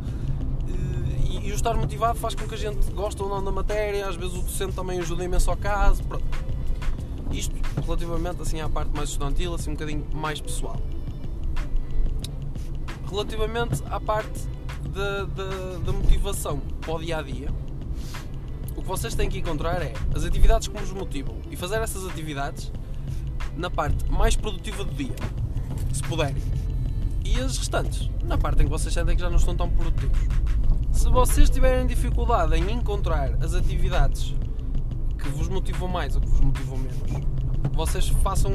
e 1.47 1.51
o 1.51 1.55
estar 1.55 1.73
motivado 1.75 2.19
faz 2.19 2.35
com 2.35 2.45
que 2.45 2.55
a 2.55 2.57
gente 2.57 2.91
goste 2.91 3.21
ou 3.21 3.29
não 3.29 3.41
da 3.41 3.51
matéria, 3.51 4.05
às 4.05 4.17
vezes 4.17 4.35
o 4.35 4.41
docente 4.41 4.73
também 4.73 4.99
ajuda 4.99 5.23
imenso 5.23 5.49
ao 5.49 5.55
caso. 5.55 6.03
Pronto. 6.03 6.25
Isto 7.31 7.55
relativamente 7.81 8.41
assim 8.41 8.59
à 8.59 8.67
parte 8.67 8.91
mais 8.93 9.09
estudantil, 9.09 9.53
assim 9.53 9.69
um 9.69 9.73
bocadinho 9.73 10.05
mais 10.13 10.41
pessoal. 10.41 10.75
Relativamente 13.09 13.81
à 13.89 13.97
parte 13.97 14.45
da, 14.93 15.93
motivação 15.93 16.59
para 16.81 16.95
o 16.95 16.99
dia 16.99 17.17
a 17.17 17.21
dia, 17.21 17.47
o 18.75 18.81
que 18.81 18.87
vocês 18.87 19.15
têm 19.15 19.29
que 19.29 19.39
encontrar 19.39 19.81
é 19.81 19.93
as 20.13 20.25
atividades 20.25 20.67
que 20.67 20.77
vos 20.77 20.91
motivam 20.91 21.37
e 21.49 21.55
fazer 21.55 21.77
essas 21.77 22.05
atividades 22.05 22.73
na 23.57 23.69
parte 23.69 24.09
mais 24.11 24.35
produtiva 24.35 24.83
do 24.83 24.93
dia, 24.93 25.15
se 25.91 26.03
puderem. 26.03 26.41
E 27.25 27.39
as 27.39 27.57
restantes, 27.57 28.09
na 28.23 28.37
parte 28.37 28.61
em 28.61 28.65
que 28.65 28.71
vocês 28.71 28.93
sentem 28.93 29.15
que 29.15 29.21
já 29.21 29.29
não 29.29 29.37
estão 29.37 29.55
tão 29.55 29.69
produtivos. 29.69 30.17
Se 30.91 31.09
vocês 31.09 31.49
tiverem 31.49 31.85
dificuldade 31.85 32.55
em 32.55 32.71
encontrar 32.71 33.31
as 33.43 33.53
atividades 33.53 34.33
que 35.17 35.29
vos 35.29 35.47
motivam 35.47 35.87
mais 35.87 36.15
ou 36.15 36.21
que 36.21 36.27
vos 36.27 36.39
motivam 36.39 36.77
menos, 36.77 37.27
vocês 37.73 38.07
façam 38.07 38.51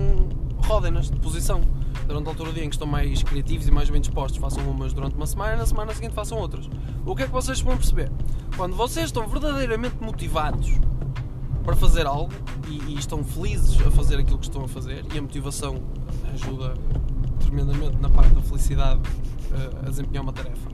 rodem-nas 0.64 1.10
de 1.10 1.18
posição. 1.18 1.60
Durante 2.06 2.26
a 2.26 2.30
altura 2.30 2.50
do 2.50 2.54
dia 2.54 2.64
em 2.64 2.68
que 2.68 2.74
estão 2.74 2.86
mais 2.86 3.22
criativos 3.22 3.68
e 3.68 3.70
mais 3.70 3.88
bem 3.90 4.00
dispostos, 4.00 4.40
façam 4.40 4.68
umas 4.68 4.92
durante 4.92 5.14
uma 5.14 5.26
semana, 5.26 5.56
na 5.56 5.66
semana 5.66 5.94
seguinte 5.94 6.14
façam 6.14 6.38
outras. 6.38 6.68
O 7.04 7.14
que 7.14 7.22
é 7.22 7.26
que 7.26 7.32
vocês 7.32 7.60
vão 7.60 7.76
perceber? 7.76 8.10
Quando 8.56 8.74
vocês 8.74 9.06
estão 9.06 9.26
verdadeiramente 9.28 9.96
motivados 10.00 10.72
para 11.64 11.76
fazer 11.76 12.06
algo 12.06 12.32
e, 12.68 12.92
e 12.92 12.98
estão 12.98 13.22
felizes 13.24 13.80
a 13.86 13.90
fazer 13.90 14.18
aquilo 14.18 14.38
que 14.38 14.46
estão 14.46 14.64
a 14.64 14.68
fazer, 14.68 15.04
e 15.14 15.18
a 15.18 15.22
motivação 15.22 15.82
ajuda 16.34 16.74
tremendamente 17.40 17.96
na 17.98 18.08
parte 18.08 18.34
da 18.34 18.42
felicidade 18.42 19.00
a 19.84 19.88
desempenhar 19.88 20.22
uma 20.22 20.32
tarefa. 20.32 20.70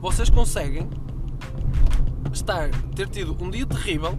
Vocês 0.00 0.28
conseguem 0.28 0.88
estar, 2.32 2.70
ter 2.94 3.08
tido 3.08 3.36
um 3.40 3.50
dia 3.50 3.64
terrível, 3.64 4.18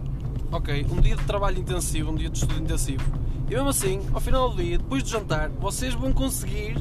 ok, 0.50 0.86
um 0.90 1.00
dia 1.00 1.16
de 1.16 1.24
trabalho 1.24 1.58
intensivo, 1.58 2.10
um 2.10 2.14
dia 2.14 2.30
de 2.30 2.38
estudo 2.38 2.60
intensivo, 2.60 3.04
e 3.46 3.50
mesmo 3.50 3.68
assim, 3.68 4.00
ao 4.12 4.20
final 4.20 4.50
do 4.50 4.56
dia, 4.56 4.78
depois 4.78 5.04
de 5.04 5.10
jantar, 5.10 5.50
vocês 5.50 5.94
vão 5.94 6.12
conseguir 6.12 6.76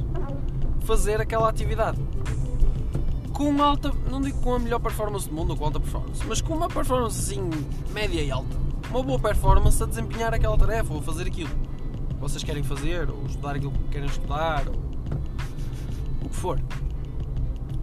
fazer 0.82 1.22
aquela 1.22 1.50
atividade. 1.50 2.00
Com 3.34 3.62
alta, 3.62 3.92
não 4.10 4.22
digo 4.22 4.40
com 4.40 4.56
a 4.56 4.60
melhor 4.60 4.80
performance 4.80 5.28
do 5.28 5.36
mundo 5.36 5.52
ou 5.52 5.58
com 5.58 5.66
alta 5.66 5.80
performance, 5.80 6.24
mas 6.26 6.42
com 6.42 6.56
uma 6.56 6.70
performance 6.70 7.20
assim 7.20 7.50
média 7.94 8.22
e 8.22 8.32
alta, 8.32 8.56
uma 8.96 9.04
boa 9.04 9.20
performance 9.20 9.84
a 9.84 9.86
desempenhar 9.86 10.34
aquela 10.34 10.58
tarefa 10.58 10.94
ou 10.94 11.00
a 11.00 11.04
fazer 11.04 11.28
aquilo 11.28 11.50
que 11.50 12.16
vocês 12.16 12.42
querem 12.46 12.64
fazer, 12.64 13.10
ou 13.10 13.26
estudar 13.26 13.58
aquilo 13.58 13.72
que 13.72 13.90
querem 13.90 14.08
estudar, 14.08 14.64
ou 14.70 14.76
o 16.24 16.30
que 16.30 16.36
for. 16.36 16.62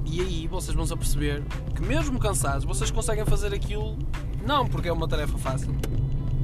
E 0.06 0.22
aí 0.22 0.46
vocês 0.46 0.74
vão 0.74 0.86
se 0.86 0.92
aperceber 0.94 1.42
que 1.74 1.82
mesmo 1.82 2.18
cansados, 2.18 2.64
vocês 2.64 2.90
conseguem 2.90 3.26
fazer 3.26 3.52
aquilo 3.52 3.98
não 4.46 4.66
porque 4.66 4.88
é 4.88 4.92
uma 4.92 5.06
tarefa 5.06 5.36
fácil, 5.36 5.76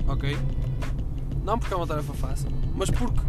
ok? 0.07 0.37
Não 1.43 1.59
porque 1.59 1.73
é 1.73 1.77
uma 1.77 1.87
tarefa 1.87 2.13
fácil, 2.13 2.51
mas 2.75 2.91
porque 2.91 3.21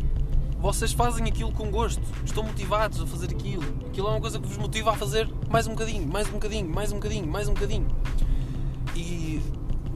vocês 0.60 0.92
fazem 0.92 1.26
aquilo 1.26 1.54
com 1.54 1.72
gosto, 1.72 2.04
estão 2.26 2.44
motivados 2.44 3.00
a 3.02 3.08
fazer 3.08 3.32
aquilo. 3.32 3.64
Aquilo 3.88 4.08
é 4.08 4.12
uma 4.12 4.20
coisa 4.20 4.40
que 4.40 4.46
vos 4.46 4.58
motiva 4.58 4.92
a 4.92 4.96
fazer 4.96 5.30
mais 5.50 5.68
um 5.68 5.72
bocadinho, 5.72 6.06
mais 6.06 6.28
um 6.28 6.34
bocadinho, 6.34 6.70
mais 6.70 6.92
um 6.92 6.96
bocadinho, 6.96 7.28
mais 7.28 7.48
um 7.48 7.54
bocadinho. 7.54 7.88
E 8.94 9.42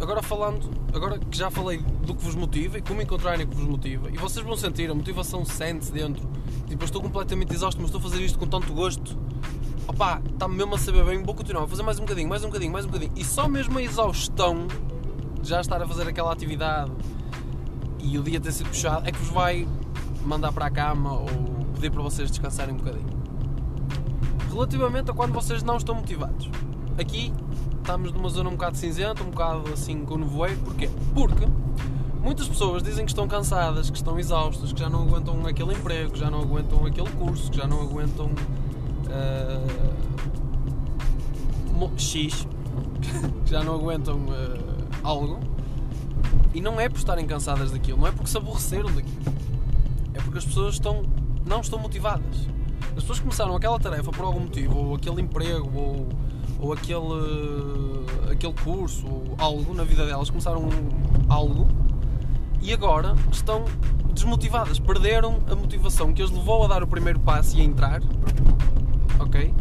agora 0.02 0.22
falando, 0.22 0.70
agora 0.94 1.20
que 1.20 1.38
já 1.38 1.50
falei 1.50 1.78
do 1.78 2.14
que 2.16 2.24
vos 2.24 2.36
motiva 2.36 2.78
e 2.78 2.82
como 2.82 3.02
encontrarem 3.02 3.46
o 3.46 3.50
que 3.50 3.56
vos 3.56 3.66
motiva, 3.66 4.10
e 4.10 4.18
vocês 4.18 4.46
vão 4.46 4.56
sentir 4.56 4.90
a 4.90 4.94
motivação 4.94 5.46
sente-se 5.46 5.92
dentro. 5.92 6.28
Tipo, 6.68 6.84
eu 6.84 6.86
estou 6.86 7.02
completamente 7.02 7.54
exausto, 7.54 7.80
mas 7.82 7.90
estou 7.90 8.00
a 8.00 8.10
fazer 8.10 8.24
isto 8.24 8.40
com 8.40 8.48
tanto 8.48 8.74
gosto. 8.74 9.18
Opá, 9.88 10.22
está-me 10.26 10.56
mesmo 10.56 10.76
a 10.76 10.78
saber 10.78 11.04
bem, 11.04 11.22
vou 11.22 11.36
continuar, 11.36 11.62
vou 11.62 11.70
fazer 11.70 11.84
mais 11.84 12.00
um 12.00 12.04
bocadinho, 12.04 12.30
mais 12.30 12.44
um 12.44 12.48
bocadinho, 12.48 12.72
mais 12.72 12.86
um 12.86 12.88
bocadinho. 12.88 13.12
E 13.16 13.24
só 13.24 13.48
mesmo 13.48 13.78
a 13.78 13.84
exaustão 13.84 14.68
de 15.42 15.50
já 15.50 15.60
estar 15.60 15.82
a 15.82 15.88
fazer 15.88 16.08
aquela 16.08 16.32
atividade 16.32 16.92
e 18.00 18.18
o 18.18 18.24
dia 18.24 18.40
ter 18.40 18.52
sido 18.52 18.70
puxado 18.70 19.08
é 19.08 19.12
que 19.12 19.20
vos 19.20 19.30
vai 19.30 19.68
mandar 20.26 20.52
para 20.52 20.66
a 20.66 20.70
cama 20.72 21.14
ou 21.14 21.28
pedir 21.76 21.92
para 21.92 22.02
vocês 22.02 22.30
descansarem 22.30 22.74
um 22.74 22.78
bocadinho. 22.78 23.08
Relativamente 24.52 25.12
a 25.12 25.14
quando 25.14 25.34
vocês 25.34 25.64
não 25.64 25.78
estão 25.78 25.96
motivados. 25.96 26.50
Aqui 26.98 27.34
estamos 27.84 28.12
numa 28.14 28.30
zona 28.30 28.50
um 28.50 28.54
bocado 28.54 28.78
cinzenta, 28.78 29.22
um 29.24 29.30
bocado 29.30 29.72
assim 29.74 30.06
com 30.06 30.18
nevoeiro. 30.18 30.58
Porquê? 30.62 30.90
Porque 31.14 31.46
muitas 32.22 32.48
pessoas 32.48 32.82
dizem 32.82 33.06
que 33.06 33.12
estão 33.12 33.28
cansadas, 33.28 33.90
que 33.90 33.98
estão 33.98 34.18
exaustas, 34.18 34.72
que 34.72 34.80
já 34.80 34.90
não 34.90 35.04
aguentam 35.04 35.46
aquele 35.46 35.74
emprego, 35.74 36.12
que 36.12 36.20
já 36.20 36.32
não 36.32 36.42
aguentam 36.42 36.86
aquele 36.86 37.10
curso, 37.12 37.52
que 37.52 37.58
já 37.58 37.68
não 37.68 37.82
aguentam 37.82 38.32
uh, 41.78 41.92
X, 41.98 42.48
que 43.46 43.52
já 43.52 43.64
não 43.64 43.76
aguentam 43.76 44.18
uh, 44.18 44.88
algo. 45.04 45.40
E 46.54 46.62
não 46.62 46.80
é 46.80 46.88
por 46.88 46.98
estarem 46.98 47.28
cansadas 47.28 47.72
daquilo, 47.72 48.00
não 48.00 48.08
é 48.08 48.12
porque 48.12 48.30
se 48.30 48.38
aborreceram 48.38 48.92
daquilo 48.94 49.34
é 50.14 50.22
porque 50.22 50.38
as 50.38 50.46
pessoas 50.46 50.76
estão, 50.76 51.04
não 51.46 51.62
estão 51.62 51.80
motivadas. 51.80 52.48
As 52.90 53.02
pessoas 53.02 53.20
começaram 53.20 53.56
aquela 53.56 53.80
tarefa 53.80 54.12
por 54.12 54.24
algum 54.24 54.42
motivo, 54.42 54.78
ou 54.78 54.96
aquele 54.96 55.22
emprego, 55.22 55.70
ou, 55.76 56.08
ou 56.64 56.72
aquele, 56.72 58.06
aquele 58.32 58.54
curso, 58.54 59.06
ou 59.06 59.36
algo 59.38 59.74
na 59.74 59.84
vida 59.84 60.06
delas, 60.06 60.30
começaram 60.30 60.70
algo 61.28 61.68
e 62.62 62.72
agora 62.72 63.16
estão 63.30 63.66
desmotivadas, 64.14 64.80
perderam 64.80 65.42
a 65.52 65.56
motivação 65.56 66.14
que 66.14 66.22
as 66.22 66.32
levou 66.32 66.64
a 66.64 66.68
dar 66.68 66.82
o 66.82 66.88
primeiro 66.88 67.20
passo 67.20 67.58
e 67.58 67.62
a 67.62 67.64
entrar, 67.66 68.02
ok? 69.20 69.54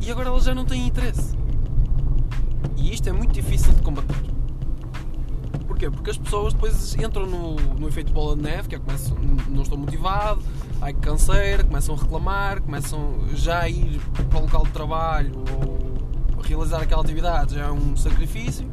E 0.00 0.10
agora 0.10 0.30
elas 0.30 0.44
já 0.44 0.54
não 0.54 0.64
têm 0.64 0.86
interesse. 0.86 1.36
E 2.78 2.94
isto 2.94 3.06
é 3.06 3.12
muito 3.12 3.34
difícil 3.34 3.74
de 3.74 3.82
combater. 3.82 4.16
Porquê? 5.66 5.90
Porque 5.90 6.08
as 6.08 6.16
pessoas 6.16 6.54
depois 6.54 6.94
entram 6.94 7.26
no, 7.26 7.56
no 7.56 7.86
efeito 7.86 8.14
bola 8.14 8.34
de 8.34 8.42
neve, 8.42 8.68
que 8.68 8.74
é 8.76 8.78
começam, 8.78 9.14
não 9.46 9.60
estou 9.60 9.76
motivado, 9.76 10.40
ai 10.80 10.94
que 10.94 11.00
canseira, 11.00 11.62
começam 11.64 11.94
a 11.94 11.98
reclamar, 11.98 12.62
começam 12.62 13.28
já 13.34 13.60
a 13.60 13.68
ir 13.68 14.00
para 14.30 14.38
o 14.38 14.42
local 14.42 14.64
de 14.64 14.70
trabalho 14.70 15.32
ou 15.66 15.89
realizar 16.42 16.82
aquela 16.82 17.02
atividade, 17.02 17.54
já 17.54 17.66
é 17.66 17.70
um 17.70 17.96
sacrifício. 17.96 18.66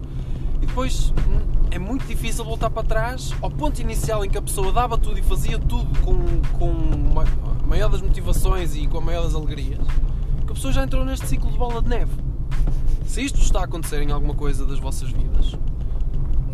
E 0.62 0.66
depois 0.66 1.12
hum, 1.12 1.68
é 1.72 1.80
muito 1.80 2.06
difícil 2.06 2.44
voltar 2.44 2.70
para 2.70 2.84
trás 2.84 3.34
ao 3.42 3.52
ponto 3.52 3.80
inicial 3.80 4.26
em 4.26 4.30
que 4.30 4.38
a 4.38 4.42
pessoa 4.42 4.72
dava 4.72 4.98
tudo 4.98 5.20
e 5.20 5.22
fazia 5.22 5.60
tudo 5.60 6.00
com, 6.00 6.18
com 6.58 7.20
a 7.20 7.68
maior 7.68 7.90
das 7.90 8.02
motivações 8.02 8.76
e 8.76 8.88
com 8.88 8.98
a 8.98 9.02
maior 9.02 9.24
das 9.24 9.36
alegrias, 9.36 9.86
que 10.46 10.52
a 10.52 10.56
pessoa 10.56 10.74
já 10.74 10.84
entrou 10.84 11.06
neste 11.06 11.28
ciclo 11.28 11.52
de 11.52 11.58
bola 11.58 11.82
de 11.82 11.90
neve. 11.90 12.12
Se 13.06 13.22
isto 13.24 13.40
está 13.40 13.62
a 13.62 13.64
acontecer 13.66 14.02
em 14.02 14.12
alguma 14.12 14.34
coisa 14.34 14.66
das 14.66 14.80
vossas 14.80 15.10
vidas, 15.10 15.56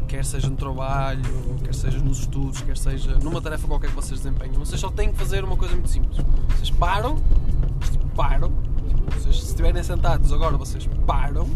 quer 0.08 0.24
seja 0.24 0.50
no 0.50 0.56
trabalho, 0.56 1.24
quer 1.64 1.74
seja 1.74 2.00
nos 2.00 2.20
estudos, 2.20 2.62
quer 2.62 2.78
seja 2.78 3.18
numa 3.20 3.42
tarefa 3.42 3.68
qualquer 3.68 3.90
que 3.90 3.96
vocês 3.96 4.22
desempenham, 4.22 4.56
vocês 4.56 4.80
só 4.80 4.92
têm 4.92 5.12
que 5.12 5.18
fazer 5.18 5.44
uma 5.44 5.58
coisa 5.58 5.74
muito 5.74 5.90
simples. 5.90 6.18
Vocês 6.56 6.70
param, 6.70 7.18
param, 8.16 8.52
vocês, 9.14 9.40
se 9.40 9.48
estiverem 9.48 9.84
sentados 9.84 10.32
agora, 10.32 10.58
vocês 10.58 10.88
param 11.06 11.48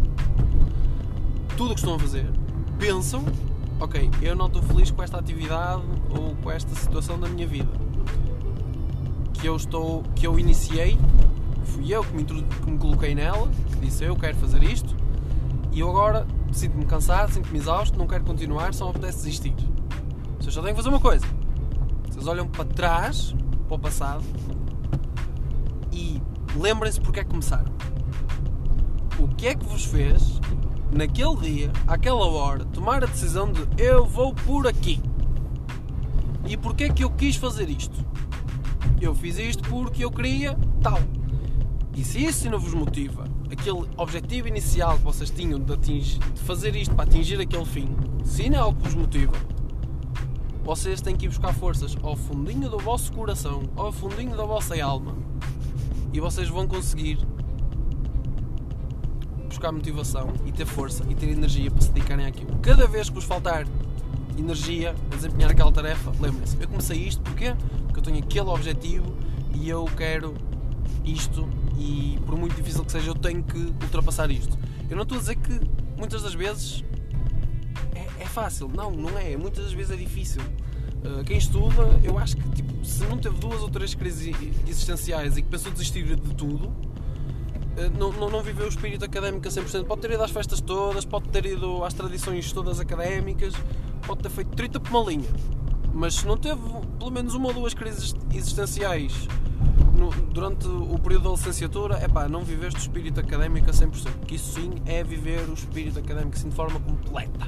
tudo 1.55 1.71
o 1.71 1.73
que 1.73 1.79
estão 1.79 1.95
a 1.95 1.99
fazer, 1.99 2.29
pensam, 2.77 3.23
ok, 3.79 4.09
eu 4.21 4.35
não 4.35 4.47
estou 4.47 4.61
feliz 4.61 4.91
com 4.91 5.01
esta 5.01 5.17
atividade 5.17 5.81
ou 6.09 6.35
com 6.35 6.51
esta 6.51 6.73
situação 6.75 7.19
da 7.19 7.27
minha 7.27 7.47
vida 7.47 7.87
que 9.39 9.47
eu 9.47 9.55
estou, 9.55 10.03
que 10.15 10.25
eu 10.25 10.39
iniciei, 10.39 10.97
fui 11.63 11.93
eu 11.93 12.03
que 12.03 12.13
me, 12.13 12.23
que 12.25 12.71
me 12.71 12.77
coloquei 12.77 13.13
nela, 13.13 13.47
que 13.71 13.79
disse 13.79 14.03
eu 14.03 14.15
quero 14.15 14.35
fazer 14.37 14.63
isto 14.63 14.95
e 15.71 15.79
eu 15.79 15.89
agora 15.89 16.25
sinto-me 16.51 16.85
cansado, 16.85 17.31
sinto-me 17.31 17.59
exausto, 17.59 17.97
não 17.97 18.07
quero 18.07 18.23
continuar, 18.23 18.73
só 18.73 18.85
me 18.85 18.91
apetece 18.91 19.19
desistir. 19.19 19.53
Vocês 20.39 20.53
só 20.53 20.61
têm 20.61 20.71
que 20.71 20.77
fazer 20.77 20.89
uma 20.89 20.99
coisa. 20.99 21.25
Vocês 22.09 22.25
olham 22.25 22.47
para 22.47 22.65
trás, 22.65 23.35
para 23.67 23.75
o 23.75 23.79
passado, 23.79 24.23
lembrem-se 26.57 26.99
porque 26.99 27.19
é 27.19 27.23
que 27.23 27.29
começaram. 27.29 27.71
O 29.19 29.27
que 29.27 29.47
é 29.47 29.55
que 29.55 29.65
vos 29.65 29.85
fez, 29.85 30.39
naquele 30.91 31.35
dia, 31.37 31.71
àquela 31.87 32.25
hora, 32.25 32.65
tomar 32.65 33.03
a 33.03 33.07
decisão 33.07 33.51
de 33.51 33.61
eu 33.77 34.05
vou 34.05 34.33
por 34.33 34.67
aqui? 34.67 35.01
E 36.45 36.55
porquê 36.55 36.85
é 36.85 36.89
que 36.89 37.03
eu 37.03 37.09
quis 37.09 37.35
fazer 37.35 37.69
isto? 37.69 38.05
Eu 39.01 39.13
fiz 39.13 39.37
isto 39.37 39.67
porque 39.69 40.03
eu 40.03 40.11
queria 40.11 40.57
tal. 40.81 40.99
E 41.95 42.03
se 42.03 42.23
isso 42.23 42.49
não 42.49 42.59
vos 42.59 42.73
motiva, 42.73 43.25
aquele 43.51 43.87
objetivo 43.97 44.47
inicial 44.47 44.97
que 44.97 45.03
vocês 45.03 45.29
tinham 45.29 45.59
de, 45.59 45.73
atingir, 45.73 46.19
de 46.19 46.41
fazer 46.41 46.75
isto 46.75 46.93
para 46.93 47.05
atingir 47.05 47.39
aquele 47.39 47.65
fim, 47.65 47.87
se 48.23 48.49
não 48.49 48.57
é 48.57 48.61
algo 48.61 48.77
que 48.77 48.83
vos 48.83 48.95
motiva, 48.95 49.33
vocês 50.63 51.01
têm 51.01 51.15
que 51.15 51.25
ir 51.25 51.29
buscar 51.29 51.53
forças 51.53 51.97
ao 52.03 52.15
fundinho 52.15 52.69
do 52.69 52.77
vosso 52.77 53.11
coração, 53.13 53.63
ao 53.75 53.91
fundinho 53.91 54.35
da 54.35 54.45
vossa 54.45 54.79
alma, 54.83 55.15
e 56.17 56.19
vocês 56.19 56.49
vão 56.49 56.67
conseguir 56.67 57.19
buscar 59.47 59.71
motivação 59.71 60.33
e 60.47 60.51
ter 60.51 60.65
força 60.65 61.05
e 61.07 61.13
ter 61.13 61.29
energia 61.29 61.69
para 61.69 61.81
se 61.81 61.91
dedicarem 61.91 62.25
àquilo. 62.25 62.57
Cada 62.57 62.87
vez 62.87 63.07
que 63.07 63.13
vos 63.13 63.23
faltar 63.23 63.67
energia 64.35 64.95
a 65.11 65.15
desempenhar 65.15 65.51
aquela 65.51 65.71
tarefa, 65.71 66.11
lembrem-se, 66.19 66.57
eu 66.59 66.67
comecei 66.67 66.97
isto 66.97 67.21
porque 67.21 67.53
porque 67.85 67.99
eu 67.99 68.03
tenho 68.03 68.17
aquele 68.17 68.49
objetivo 68.49 69.15
e 69.53 69.69
eu 69.69 69.85
quero 69.95 70.33
isto 71.05 71.47
e 71.77 72.19
por 72.25 72.35
muito 72.35 72.55
difícil 72.55 72.83
que 72.83 72.91
seja 72.91 73.11
eu 73.11 73.15
tenho 73.15 73.43
que 73.43 73.59
ultrapassar 73.83 74.31
isto. 74.31 74.57
Eu 74.89 74.95
não 74.95 75.03
estou 75.03 75.19
a 75.19 75.21
dizer 75.21 75.35
que 75.35 75.61
muitas 75.95 76.23
das 76.23 76.33
vezes 76.33 76.83
é, 77.93 78.23
é 78.23 78.25
fácil, 78.25 78.67
não, 78.67 78.89
não 78.89 79.19
é, 79.19 79.37
muitas 79.37 79.65
das 79.65 79.73
vezes 79.73 79.91
é 79.91 79.95
difícil. 79.95 80.41
Uh, 81.07 81.23
quem 81.23 81.37
estuda, 81.37 81.99
eu 82.03 82.19
acho 82.19 82.35
que 82.35 82.49
tipo, 82.49 82.85
se 82.85 83.05
não 83.05 83.17
teve 83.17 83.37
duas 83.37 83.61
ou 83.61 83.69
três 83.69 83.95
crises 83.95 84.35
existenciais 84.67 85.37
e 85.37 85.41
que 85.41 85.47
pensou 85.47 85.71
desistir 85.71 86.03
de 86.03 86.17
tudo, 86.35 86.67
uh, 86.67 87.97
não, 87.97 88.11
não, 88.11 88.29
não, 88.29 88.43
viveu 88.43 88.65
o 88.65 88.69
espírito 88.69 89.05
académico 89.05 89.47
a 89.47 89.51
100%. 89.51 89.85
Pode 89.85 90.01
ter 90.01 90.11
ido 90.11 90.23
às 90.23 90.31
festas 90.31 90.59
todas, 90.59 91.05
pode 91.05 91.29
ter 91.29 91.45
ido 91.45 91.85
às 91.85 91.93
tradições 91.93 92.51
todas 92.51 92.81
académicas, 92.81 93.53
pode 94.05 94.21
ter 94.21 94.29
feito 94.29 94.49
30 94.49 94.81
por 94.81 94.89
uma 94.89 95.09
linha, 95.09 95.29
mas 95.93 96.15
se 96.15 96.27
não 96.27 96.35
teve 96.35 96.61
pelo 96.99 97.11
menos 97.11 97.33
uma 97.33 97.47
ou 97.47 97.53
duas 97.53 97.73
crises 97.73 98.13
existenciais 98.33 99.29
no, 99.97 100.09
durante 100.33 100.67
o 100.67 100.99
período 100.99 101.23
da 101.23 101.31
licenciatura, 101.31 101.95
é 101.95 102.07
pá, 102.09 102.27
não 102.27 102.43
viveste 102.43 102.79
o 102.79 102.81
espírito 102.81 103.21
académico 103.21 103.69
a 103.69 103.73
100%, 103.73 104.11
porque 104.19 104.35
isso 104.35 104.59
sim 104.59 104.71
é 104.85 105.03
viver 105.05 105.47
o 105.47 105.53
espírito 105.53 105.99
académico 105.99 106.35
assim, 106.35 106.49
de 106.49 106.55
forma 106.55 106.79
completa. 106.81 107.47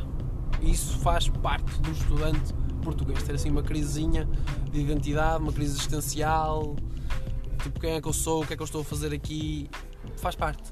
Isso 0.61 0.97
faz 0.99 1.27
parte 1.27 1.79
do 1.81 1.91
estudante 1.91 2.53
português, 2.79 3.21
ter 3.24 3.36
assim 3.36 3.50
uma 3.50 3.63
crisezinha 3.63 4.27
de 4.71 4.79
identidade, 4.79 5.41
uma 5.41 5.53
crise 5.53 5.74
existencial, 5.74 6.75
tipo 7.62 7.79
quem 7.79 7.91
é 7.91 8.01
que 8.01 8.07
eu 8.07 8.13
sou, 8.13 8.43
o 8.43 8.48
que 8.48 8.53
é 8.53 8.55
que 8.55 8.62
eu 8.62 8.65
estou 8.65 8.81
a 8.81 8.83
fazer 8.83 9.13
aqui, 9.13 9.69
faz 10.17 10.36
parte. 10.36 10.71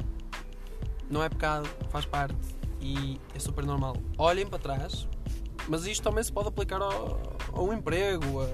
Não 1.10 1.24
é 1.24 1.30
pecado, 1.30 1.70
faz 1.90 2.06
parte 2.06 2.36
e 2.82 3.20
é 3.34 3.40
super 3.40 3.66
normal. 3.66 3.98
Olhem 4.18 4.46
para 4.46 4.60
trás, 4.60 5.08
mas 5.68 5.86
isto 5.86 6.04
também 6.04 6.24
se 6.24 6.32
pode 6.32 6.48
aplicar 6.48 6.82
ao, 6.82 7.20
ao 7.54 7.74
emprego, 7.74 8.42
a, 8.42 8.48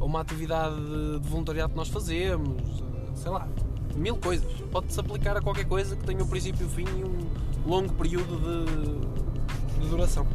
a 0.00 0.04
uma 0.04 0.20
atividade 0.20 0.76
de 1.20 1.28
voluntariado 1.28 1.70
que 1.70 1.76
nós 1.76 1.88
fazemos, 1.88 2.82
sei 3.14 3.30
lá, 3.30 3.48
mil 3.96 4.16
coisas. 4.16 4.52
Pode-se 4.70 4.98
aplicar 4.98 5.36
a 5.36 5.40
qualquer 5.40 5.66
coisa 5.66 5.96
que 5.96 6.04
tenha 6.04 6.22
um 6.22 6.28
princípio 6.28 6.66
um 6.66 6.70
fim 6.70 6.84
e 6.84 7.04
um 7.04 7.68
longo 7.68 7.92
período 7.94 8.38
de, 8.38 9.80
de 9.80 9.88
duração. 9.88 10.26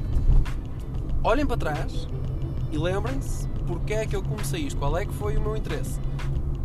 Olhem 1.23 1.45
para 1.45 1.57
trás 1.57 2.07
e 2.71 2.77
lembrem-se 2.77 3.47
porque 3.65 3.93
é 3.93 4.05
que 4.05 4.15
eu 4.15 4.23
comecei 4.23 4.61
isto, 4.61 4.77
qual 4.77 4.97
é 4.97 5.05
que 5.05 5.13
foi 5.13 5.37
o 5.37 5.41
meu 5.41 5.55
interesse. 5.55 5.99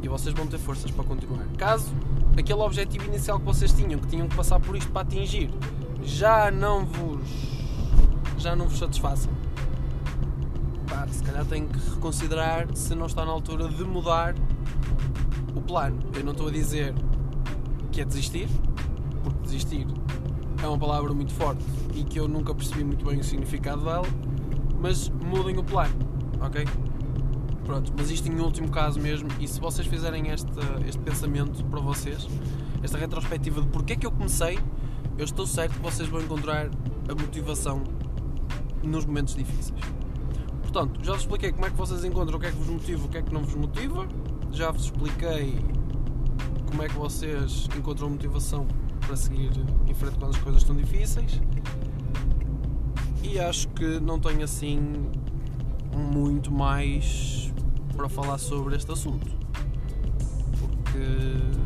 E 0.03 0.09
vocês 0.09 0.35
vão 0.35 0.47
ter 0.47 0.59
forças 0.59 0.91
para 0.91 1.05
continuar. 1.05 1.47
Caso 1.57 1.93
aquele 2.37 2.61
objetivo 2.61 3.05
inicial 3.07 3.39
que 3.39 3.45
vocês 3.45 3.73
tinham, 3.73 4.01
que 4.01 4.07
tinham 4.07 4.29
que 4.29 4.35
passar 4.35 4.59
por 4.59 4.77
isto 4.77 4.91
para 4.91 5.03
atingir, 5.03 5.51
já 6.03 6.51
não 6.51 6.85
vos 6.85 7.53
já 8.39 8.57
não 8.57 8.67
vos 8.67 8.79
satisfaça, 8.79 9.29
pá, 10.89 11.07
se 11.07 11.23
calhar 11.23 11.45
tem 11.45 11.67
que 11.69 11.79
reconsiderar 11.91 12.67
se 12.75 12.93
não 12.93 13.07
está 13.07 13.25
na 13.25 13.31
altura 13.31 13.69
de 13.69 13.85
mudar 13.85 14.35
o 15.55 15.61
plano. 15.61 16.01
Eu 16.13 16.25
não 16.25 16.33
estou 16.33 16.49
a 16.49 16.51
dizer 16.51 16.93
que 17.93 18.01
é 18.01 18.05
desistir, 18.05 18.49
porque 19.23 19.43
desistir 19.43 19.87
é 20.61 20.67
uma 20.67 20.79
palavra 20.79 21.13
muito 21.13 21.33
forte 21.35 21.65
e 21.95 22.03
que 22.03 22.19
eu 22.19 22.27
nunca 22.27 22.53
percebi 22.53 22.83
muito 22.83 23.05
bem 23.05 23.21
o 23.21 23.25
significado 23.25 23.85
dela, 23.85 24.07
mas 24.83 25.09
mudem 25.09 25.57
o 25.57 25.63
plano, 25.63 25.95
ok? 26.41 26.67
Pronto, 27.65 27.93
mas 27.97 28.11
isto 28.11 28.29
em 28.29 28.41
último 28.41 28.69
caso 28.69 29.01
mesmo, 29.01 29.29
e 29.39 29.47
se 29.47 29.61
vocês 29.61 29.87
fizerem 29.87 30.29
este, 30.29 30.51
este 30.87 31.01
pensamento 31.01 31.65
para 31.67 31.81
vocês, 31.81 32.27
esta 32.83 32.99
retrospectiva 32.99 33.63
de 33.63 33.69
porque 33.69 33.93
é 33.93 33.97
que 33.97 34.05
eu 34.05 34.11
comecei, 34.11 34.59
eu 35.17 35.25
estou 35.25 35.47
certo 35.47 35.75
que 35.75 35.81
vocês 35.81 36.09
vão 36.09 36.21
encontrar 36.21 36.69
a 37.09 37.15
motivação 37.15 37.85
nos 38.83 39.07
momentos 39.07 39.37
difíceis. 39.37 39.81
Portanto, 40.63 40.99
já 41.05 41.13
vos 41.13 41.23
expliquei 41.23 41.53
como 41.53 41.65
é 41.65 41.71
que 41.71 41.77
vocês 41.77 42.05
encontram 42.05 42.37
o 42.37 42.41
que 42.41 42.47
é 42.47 42.51
que 42.51 42.57
vos 42.57 42.69
motiva, 42.69 43.07
o 43.07 43.09
que 43.09 43.19
é 43.19 43.23
que 43.23 43.33
não 43.33 43.45
vos 43.45 43.55
motiva, 43.55 44.09
já 44.51 44.73
vos 44.73 44.85
expliquei 44.87 45.65
como 46.69 46.83
é 46.83 46.89
que 46.89 46.97
vocês 46.97 47.69
encontram 47.79 48.11
motivação 48.11 48.67
para 49.07 49.15
seguir 49.15 49.53
em 49.87 49.95
frente 49.95 50.19
quando 50.19 50.35
as 50.35 50.39
coisas 50.39 50.63
estão 50.63 50.75
difíceis. 50.75 51.41
E 53.23 53.39
acho 53.39 53.69
que 53.69 54.01
não 54.01 54.19
tenho 54.19 54.43
assim 54.43 55.11
muito 55.95 56.51
mais 56.51 57.53
para 57.97 58.09
falar 58.09 58.39
sobre 58.39 58.77
este 58.77 58.91
assunto. 58.91 59.31
Porque 60.59 61.63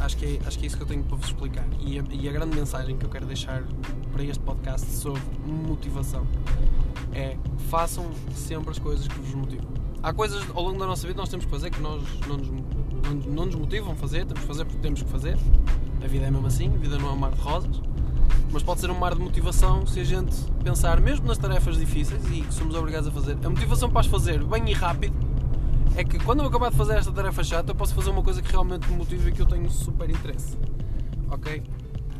acho 0.00 0.16
que, 0.16 0.26
é, 0.26 0.40
acho 0.46 0.58
que 0.58 0.64
é 0.64 0.66
isso 0.66 0.76
que 0.76 0.82
eu 0.82 0.86
tenho 0.86 1.02
para 1.04 1.16
vos 1.16 1.26
explicar. 1.26 1.66
E 1.80 1.98
a, 1.98 2.04
e 2.10 2.28
a 2.28 2.32
grande 2.32 2.56
mensagem 2.56 2.96
que 2.96 3.04
eu 3.04 3.10
quero 3.10 3.26
deixar 3.26 3.64
para 4.12 4.22
este 4.22 4.42
podcast 4.42 4.86
sobre 4.90 5.22
motivação 5.46 6.26
é 7.12 7.36
façam 7.68 8.10
sempre 8.34 8.70
as 8.70 8.78
coisas 8.78 9.08
que 9.08 9.18
vos 9.18 9.34
motivam. 9.34 9.68
Há 10.02 10.12
coisas 10.12 10.44
ao 10.54 10.62
longo 10.62 10.78
da 10.78 10.86
nossa 10.86 11.06
vida 11.06 11.18
nós 11.18 11.30
temos 11.30 11.46
que 11.46 11.50
fazer 11.50 11.70
que 11.70 11.80
nós 11.80 12.02
não 12.28 12.36
nos, 12.36 12.48
não, 12.48 13.14
não 13.32 13.46
nos 13.46 13.54
motivam 13.54 13.92
a 13.92 13.96
fazer, 13.96 14.26
temos 14.26 14.42
que 14.42 14.46
fazer 14.46 14.64
porque 14.64 14.80
temos 14.80 15.02
que 15.02 15.08
fazer. 15.08 15.38
A 16.02 16.06
vida 16.06 16.26
é 16.26 16.30
mesmo 16.30 16.46
assim, 16.46 16.66
a 16.66 16.76
vida 16.76 16.98
não 16.98 17.08
é 17.08 17.12
um 17.12 17.16
mar 17.16 17.32
de 17.32 17.40
rosas. 17.40 17.80
Mas 18.54 18.62
pode 18.62 18.80
ser 18.80 18.88
um 18.88 18.96
mar 18.96 19.16
de 19.16 19.20
motivação 19.20 19.84
se 19.84 19.98
a 19.98 20.04
gente 20.04 20.32
pensar, 20.62 21.00
mesmo 21.00 21.26
nas 21.26 21.36
tarefas 21.36 21.76
difíceis 21.76 22.22
e 22.30 22.40
que 22.40 22.54
somos 22.54 22.76
obrigados 22.76 23.08
a 23.08 23.10
fazer, 23.10 23.36
a 23.44 23.50
motivação 23.50 23.90
para 23.90 24.02
as 24.02 24.06
fazer 24.06 24.44
bem 24.44 24.70
e 24.70 24.72
rápido 24.72 25.12
é 25.96 26.04
que 26.04 26.20
quando 26.20 26.38
eu 26.38 26.46
acabar 26.46 26.70
de 26.70 26.76
fazer 26.76 26.94
esta 26.94 27.10
tarefa 27.10 27.42
chata, 27.42 27.72
eu 27.72 27.74
posso 27.74 27.92
fazer 27.92 28.10
uma 28.10 28.22
coisa 28.22 28.40
que 28.40 28.48
realmente 28.52 28.88
me 28.88 28.96
motive 28.96 29.30
e 29.30 29.32
que 29.32 29.42
eu 29.42 29.46
tenho 29.46 29.68
super 29.68 30.08
interesse. 30.08 30.56
Ok? 31.32 31.64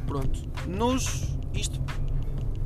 Pronto. 0.08 0.40
Nos. 0.66 1.38
Isto 1.54 1.80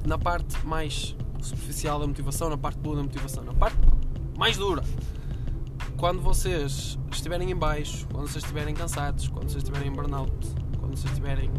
na 0.07 0.17
parte 0.17 0.67
mais 0.67 1.15
superficial 1.43 2.01
da 2.01 2.07
motivação, 2.07 2.49
na 2.49 2.57
parte 2.57 2.79
boa 2.79 2.97
da 2.97 3.03
motivação, 3.03 3.45
na 3.45 3.53
parte 3.53 3.77
mais 4.39 4.57
dura. 4.57 4.83
Quando 5.99 6.23
vocês 6.23 6.99
estiverem 7.13 7.51
em 7.51 7.57
baixo, 7.57 8.07
quando 8.11 8.29
vocês 8.29 8.43
estiverem 8.43 8.75
cansados, 8.75 9.29
quando 9.29 9.51
vocês 9.51 9.63
estiverem 9.63 9.89
em 9.89 9.93
burnout, 9.93 10.33
quando 10.81 10.97
vocês 10.97 11.13
estiverem. 11.13 11.51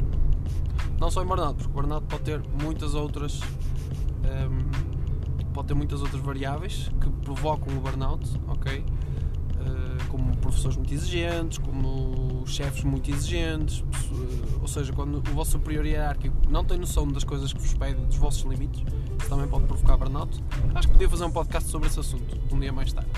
Não 0.99 1.09
só 1.09 1.23
em 1.23 1.25
burnout, 1.25 1.55
porque 1.55 1.71
o 1.71 1.73
burnout 1.73 2.05
pode 2.07 2.23
ter 2.23 2.41
muitas 2.61 2.93
outras. 2.93 3.39
Um, 3.41 5.53
pode 5.53 5.69
ter 5.69 5.73
muitas 5.73 6.01
outras 6.01 6.21
variáveis 6.21 6.89
que 7.01 7.09
provocam 7.09 7.77
o 7.77 7.81
burnout, 7.81 8.29
ok? 8.47 8.83
como 10.09 10.35
professores 10.37 10.75
muito 10.75 10.93
exigentes, 10.93 11.57
como 11.59 12.43
chefes 12.45 12.83
muito 12.83 13.09
exigentes, 13.09 13.83
ou 14.59 14.67
seja, 14.67 14.91
quando 14.91 15.17
o 15.17 15.33
vosso 15.33 15.51
superior 15.51 15.85
hierárquico 15.85 16.35
não 16.49 16.65
tem 16.65 16.77
noção 16.77 17.07
das 17.07 17.23
coisas 17.23 17.53
que 17.53 17.61
vos 17.61 17.73
pedem, 17.73 18.05
dos 18.05 18.17
vossos 18.17 18.43
limites, 18.43 18.83
isso 19.19 19.29
também 19.29 19.47
pode 19.47 19.65
provocar 19.65 19.97
burnout. 19.97 20.43
Acho 20.75 20.87
que 20.87 20.93
podia 20.93 21.09
fazer 21.09 21.23
um 21.23 21.31
podcast 21.31 21.69
sobre 21.69 21.87
esse 21.87 21.99
assunto, 21.99 22.37
um 22.51 22.59
dia 22.59 22.73
mais 22.73 22.91
tarde. 22.91 23.09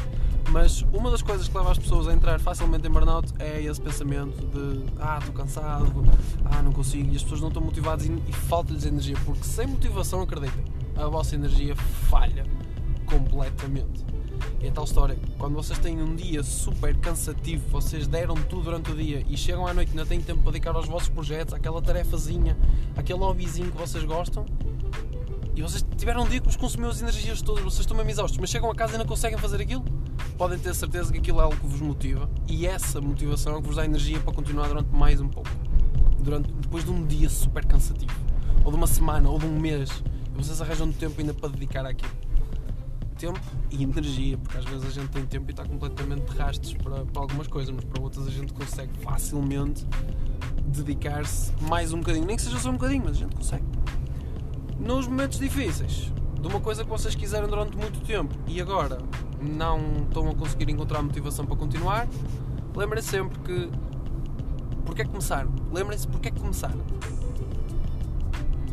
Mas 0.52 0.82
uma 0.92 1.10
das 1.10 1.22
coisas 1.22 1.48
que 1.48 1.58
leva 1.58 1.72
as 1.72 1.80
pessoas 1.80 2.10
a 2.10 2.14
entrar 2.14 2.38
facilmente 2.38 2.86
em 2.86 2.92
burnout 2.92 3.32
é 3.40 3.62
esse 3.62 3.80
pensamento 3.80 4.46
de 4.48 4.84
ah, 5.00 5.18
estou 5.18 5.34
cansado, 5.34 6.04
ah, 6.44 6.62
não 6.62 6.74
consigo, 6.74 7.10
e 7.14 7.16
as 7.16 7.24
pessoas 7.24 7.40
não 7.40 7.48
estão 7.48 7.64
motivadas 7.64 8.06
e, 8.06 8.12
e 8.12 8.34
falta-lhes 8.34 8.84
energia, 8.84 9.16
porque 9.24 9.46
sem 9.46 9.66
motivação, 9.66 10.22
acreditem, 10.22 10.66
a 10.98 11.08
vossa 11.08 11.36
energia 11.36 11.74
falha 11.76 12.46
completamente. 13.06 14.06
E 14.62 14.70
tal 14.70 14.84
história, 14.84 15.18
quando 15.38 15.54
vocês 15.54 15.80
têm 15.80 16.02
um 16.02 16.16
dia 16.16 16.44
super 16.44 16.96
cansativo, 16.98 17.70
vocês 17.70 18.06
deram 18.06 18.36
tudo 18.36 18.64
durante 18.64 18.92
o 18.92 18.96
dia 18.96 19.26
e 19.30 19.38
chegam 19.38 19.66
à 19.66 19.74
noite 19.74 19.90
e 19.90 19.92
ainda 19.92 20.06
têm 20.06 20.22
tempo 20.22 20.42
para 20.42 20.52
dedicar 20.52 20.76
aos 20.76 20.88
vossos 20.88 21.08
projetos, 21.08 21.54
àquela 21.54 21.82
tarefazinha, 21.82 22.58
aquele 22.98 23.20
hobbyzinho 23.20 23.72
que 23.72 23.78
vocês 23.78 24.04
gostam, 24.04 24.46
e 25.56 25.62
vocês 25.62 25.86
tiveram 25.98 26.24
um 26.24 26.28
dia 26.28 26.40
que 26.40 26.46
vos 26.46 26.56
consumiu 26.56 26.90
as 26.90 27.02
energias 27.02 27.42
todas, 27.42 27.64
vocês 27.64 27.82
estão 27.82 27.96
mesmo 27.96 28.12
exaustos, 28.12 28.38
mas 28.40 28.50
chegam 28.50 28.70
a 28.72 28.76
casa 28.76 28.96
e 28.96 28.98
não 28.98 29.06
conseguem 29.06 29.38
fazer 29.38 29.62
aquilo, 29.62 29.84
podem 30.38 30.58
ter 30.58 30.74
certeza 30.74 31.12
que 31.12 31.20
aquilo 31.20 31.40
é 31.40 31.44
algo 31.44 31.58
que 31.58 31.68
vos 31.68 31.82
motiva 31.82 32.30
e 32.48 32.66
essa 32.66 33.02
motivação 33.02 33.58
é 33.58 33.62
que 33.62 33.68
vos 33.68 33.76
dá 33.76 33.86
energia 33.86 34.20
para 34.20 34.34
continuar 34.34 34.68
durante 34.68 34.90
mais 34.90 35.20
um 35.20 35.28
pouco. 35.28 35.50
Durante, 36.20 36.52
depois 36.52 36.84
de 36.84 36.92
um 36.92 37.06
dia 37.06 37.30
super 37.30 37.66
cansativo, 37.66 38.14
ou 38.64 38.72
de 38.72 38.78
uma 38.78 38.88
semana, 38.88 39.28
ou 39.28 39.40
de 39.40 39.46
um 39.46 39.60
mês, 39.60 40.04
vocês 40.36 40.62
arranjam 40.62 40.92
tempo 40.92 41.20
ainda 41.20 41.34
para 41.34 41.50
dedicar 41.50 41.86
àquilo 41.86 42.12
tempo 43.22 43.40
e 43.70 43.84
energia, 43.84 44.36
porque 44.36 44.58
às 44.58 44.66
vezes 44.66 44.84
a 44.86 44.90
gente 44.90 45.10
tem 45.10 45.24
tempo 45.28 45.48
e 45.48 45.52
está 45.52 45.64
completamente 45.64 46.24
de 46.60 46.76
para, 46.78 47.06
para 47.06 47.22
algumas 47.22 47.48
coisas, 47.48 47.74
mas 47.74 47.86
para 47.86 48.02
outras 48.02 48.28
a 48.28 48.32
gente 48.32 48.52
consegue 48.52 48.92
facilmente 49.00 49.86
dedicar-se 50.66 51.52
mais 51.62 51.94
um 51.94 52.00
bocadinho, 52.00 52.26
nem 52.26 52.36
que 52.36 52.42
seja 52.42 52.58
só 52.58 52.70
um 52.70 52.74
bocadinho, 52.74 53.04
mas 53.06 53.18
a 53.18 53.20
gente 53.20 53.36
consegue. 53.36 53.81
Nos 54.82 55.08
momentos 55.08 55.40
difíceis, 55.40 56.12
de 56.40 56.48
uma 56.48 56.60
coisa 56.60 56.84
que 56.84 56.90
vocês 56.90 57.16
quiseram 57.16 57.48
durante 57.48 57.78
muito 57.78 58.02
tempo 58.02 58.36
e 58.48 58.60
agora 58.60 58.98
não 59.40 60.04
estão 60.04 60.30
a 60.30 60.36
conseguir 60.36 60.70
encontrar 60.70 61.02
motivação 61.02 61.46
para 61.46 61.56
continuar, 61.56 62.08
lembrem-se 62.76 63.10
sempre 63.10 63.40
que 63.40 63.70
porque 64.84 65.04
é 65.04 65.06
que 65.06 65.12
começaram? 65.12 65.54
Lembrem-se 65.72 66.08
porque 66.08 66.28
é 66.28 66.32
que 66.32 66.40
começaram. 66.40 66.82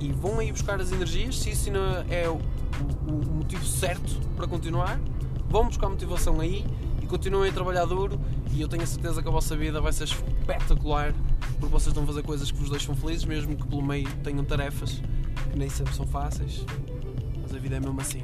E 0.00 0.10
vão 0.10 0.38
aí 0.38 0.50
buscar 0.50 0.80
as 0.80 0.90
energias, 0.90 1.38
se 1.38 1.50
isso 1.50 1.70
é 2.08 2.28
o 2.28 2.40
o, 3.06 3.36
motivo 3.36 3.64
certo 3.64 4.18
para 4.36 4.46
continuar, 4.46 5.00
vão 5.48 5.66
buscar 5.66 5.88
motivação 5.88 6.40
aí 6.40 6.64
e 7.02 7.06
continuem 7.06 7.50
a 7.50 7.52
trabalhar 7.52 7.84
duro 7.84 8.20
e 8.52 8.60
eu 8.60 8.68
tenho 8.68 8.82
a 8.82 8.86
certeza 8.86 9.22
que 9.22 9.28
a 9.28 9.30
vossa 9.30 9.56
vida 9.56 9.80
vai 9.80 9.92
ser 9.92 10.04
espetacular 10.04 11.14
porque 11.58 11.72
vocês 11.72 11.88
estão 11.88 12.04
a 12.04 12.06
fazer 12.06 12.22
coisas 12.22 12.50
que 12.50 12.58
vos 12.58 12.70
deixam 12.70 12.94
felizes, 12.94 13.24
mesmo 13.24 13.56
que 13.56 13.66
pelo 13.66 13.82
meio 13.82 14.08
tenham 14.22 14.44
tarefas 14.44 15.00
que 15.50 15.58
nem 15.58 15.68
sempre 15.68 15.94
são 15.94 16.06
fáceis, 16.06 16.64
mas 17.40 17.54
a 17.54 17.58
vida 17.58 17.76
é 17.76 17.80
mesmo 17.80 18.00
assim. 18.00 18.22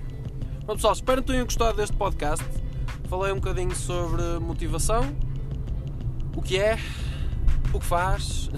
Bom 0.67 0.75
pessoal, 0.75 0.93
espero 0.93 1.23
que 1.23 1.31
tenham 1.31 1.45
gostado 1.45 1.77
deste 1.77 1.97
podcast. 1.97 2.45
Falei 3.09 3.33
um 3.33 3.37
bocadinho 3.37 3.75
sobre 3.75 4.23
motivação, 4.41 5.05
o 6.37 6.41
que 6.41 6.59
é, 6.59 6.79
o 7.73 7.79
que 7.79 7.85
faz. 7.85 8.51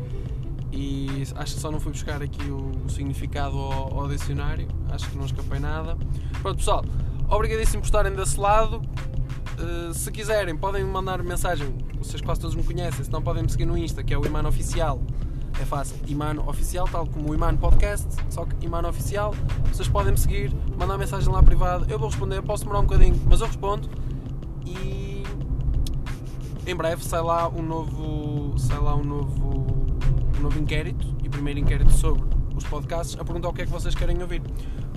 e 0.72 1.22
acho 1.36 1.54
que 1.54 1.60
só 1.60 1.70
não 1.70 1.78
fui 1.78 1.92
buscar 1.92 2.22
aqui 2.22 2.42
o, 2.50 2.88
significado 2.88 3.56
ao, 3.58 4.00
ao, 4.00 4.08
dicionário, 4.08 4.66
acho 4.90 5.10
que 5.10 5.16
não 5.16 5.26
escapei 5.26 5.58
nada. 5.58 5.96
Pronto, 6.40 6.56
pessoal, 6.56 6.84
obrigadíssimo 7.28 7.82
por 7.82 7.86
estarem 7.86 8.12
desse 8.14 8.38
lado. 8.38 8.82
Uh, 9.58 9.94
se 9.94 10.10
quiserem, 10.10 10.56
podem 10.56 10.82
mandar 10.82 11.22
mensagem. 11.22 11.74
Vocês 11.98 12.20
quase 12.20 12.40
todos 12.40 12.56
me 12.56 12.64
conhecem, 12.64 13.04
se 13.04 13.10
não 13.10 13.22
podem 13.22 13.42
me 13.42 13.50
seguir 13.50 13.66
no 13.66 13.76
Insta, 13.78 14.02
que 14.02 14.12
é 14.12 14.18
o 14.18 14.24
Imano 14.24 14.48
Oficial. 14.48 15.00
É 15.60 15.64
fácil, 15.64 15.96
Imano 16.06 16.48
Oficial, 16.48 16.88
tal 16.90 17.06
como 17.06 17.30
o 17.30 17.34
Imano 17.34 17.56
Podcast, 17.58 18.08
só 18.28 18.44
que 18.44 18.66
Imano 18.66 18.88
Oficial. 18.88 19.34
Vocês 19.72 19.88
podem 19.88 20.12
me 20.12 20.18
seguir, 20.18 20.52
mandar 20.76 20.98
mensagem 20.98 21.32
lá 21.32 21.42
privada. 21.42 21.86
Eu 21.88 21.98
vou 21.98 22.08
responder, 22.08 22.42
posso 22.42 22.64
demorar 22.64 22.80
um 22.80 22.86
bocadinho, 22.86 23.20
mas 23.26 23.40
eu 23.40 23.46
respondo. 23.46 23.88
E 24.66 25.22
em 26.66 26.74
breve 26.74 27.04
sai 27.04 27.22
lá 27.22 27.48
um 27.48 27.62
novo. 27.62 28.58
Sai 28.58 28.78
lá 28.78 28.94
um 28.94 29.04
novo 29.04 29.64
novo 30.44 30.58
inquérito 30.58 31.06
e 31.24 31.28
primeiro 31.28 31.58
inquérito 31.58 31.90
sobre 31.92 32.22
os 32.54 32.64
podcasts 32.64 33.18
a 33.18 33.24
perguntar 33.24 33.48
o 33.48 33.52
que 33.52 33.62
é 33.62 33.64
que 33.64 33.72
vocês 33.72 33.94
querem 33.94 34.20
ouvir. 34.20 34.42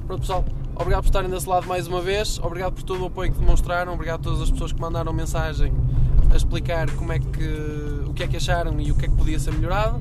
Pronto, 0.06 0.22
pessoal, 0.22 0.46
obrigado 0.76 1.04
por 1.04 1.08
estarem 1.08 1.30
desse 1.30 1.48
lado 1.48 1.66
mais 1.68 1.88
uma 1.88 2.02
vez, 2.02 2.40
obrigado 2.40 2.74
por 2.74 2.84
todo 2.84 3.04
o 3.04 3.06
apoio 3.08 3.32
que 3.32 3.40
demonstraram, 3.40 3.94
obrigado 3.94 4.20
a 4.20 4.24
todas 4.24 4.42
as 4.42 4.52
pessoas 4.52 4.74
que 4.74 4.82
mandaram 4.82 5.14
mensagem 5.14 5.74
a 6.32 6.36
explicar 6.36 6.90
como 6.92 7.14
é 7.14 7.20
que, 7.20 8.04
o 8.08 8.14
que 8.14 8.24
é 8.24 8.28
que 8.28 8.38
acharam 8.38 8.80
e 8.80 8.92
o 8.92 8.96
que 8.96 9.06
é 9.06 9.08
que 9.08 9.16
podia 9.16 9.40
ser 9.40 9.54
melhorado. 9.54 10.00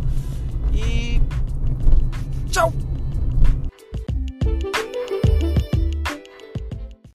E 0.73 1.21
tchau! 1.29 1.46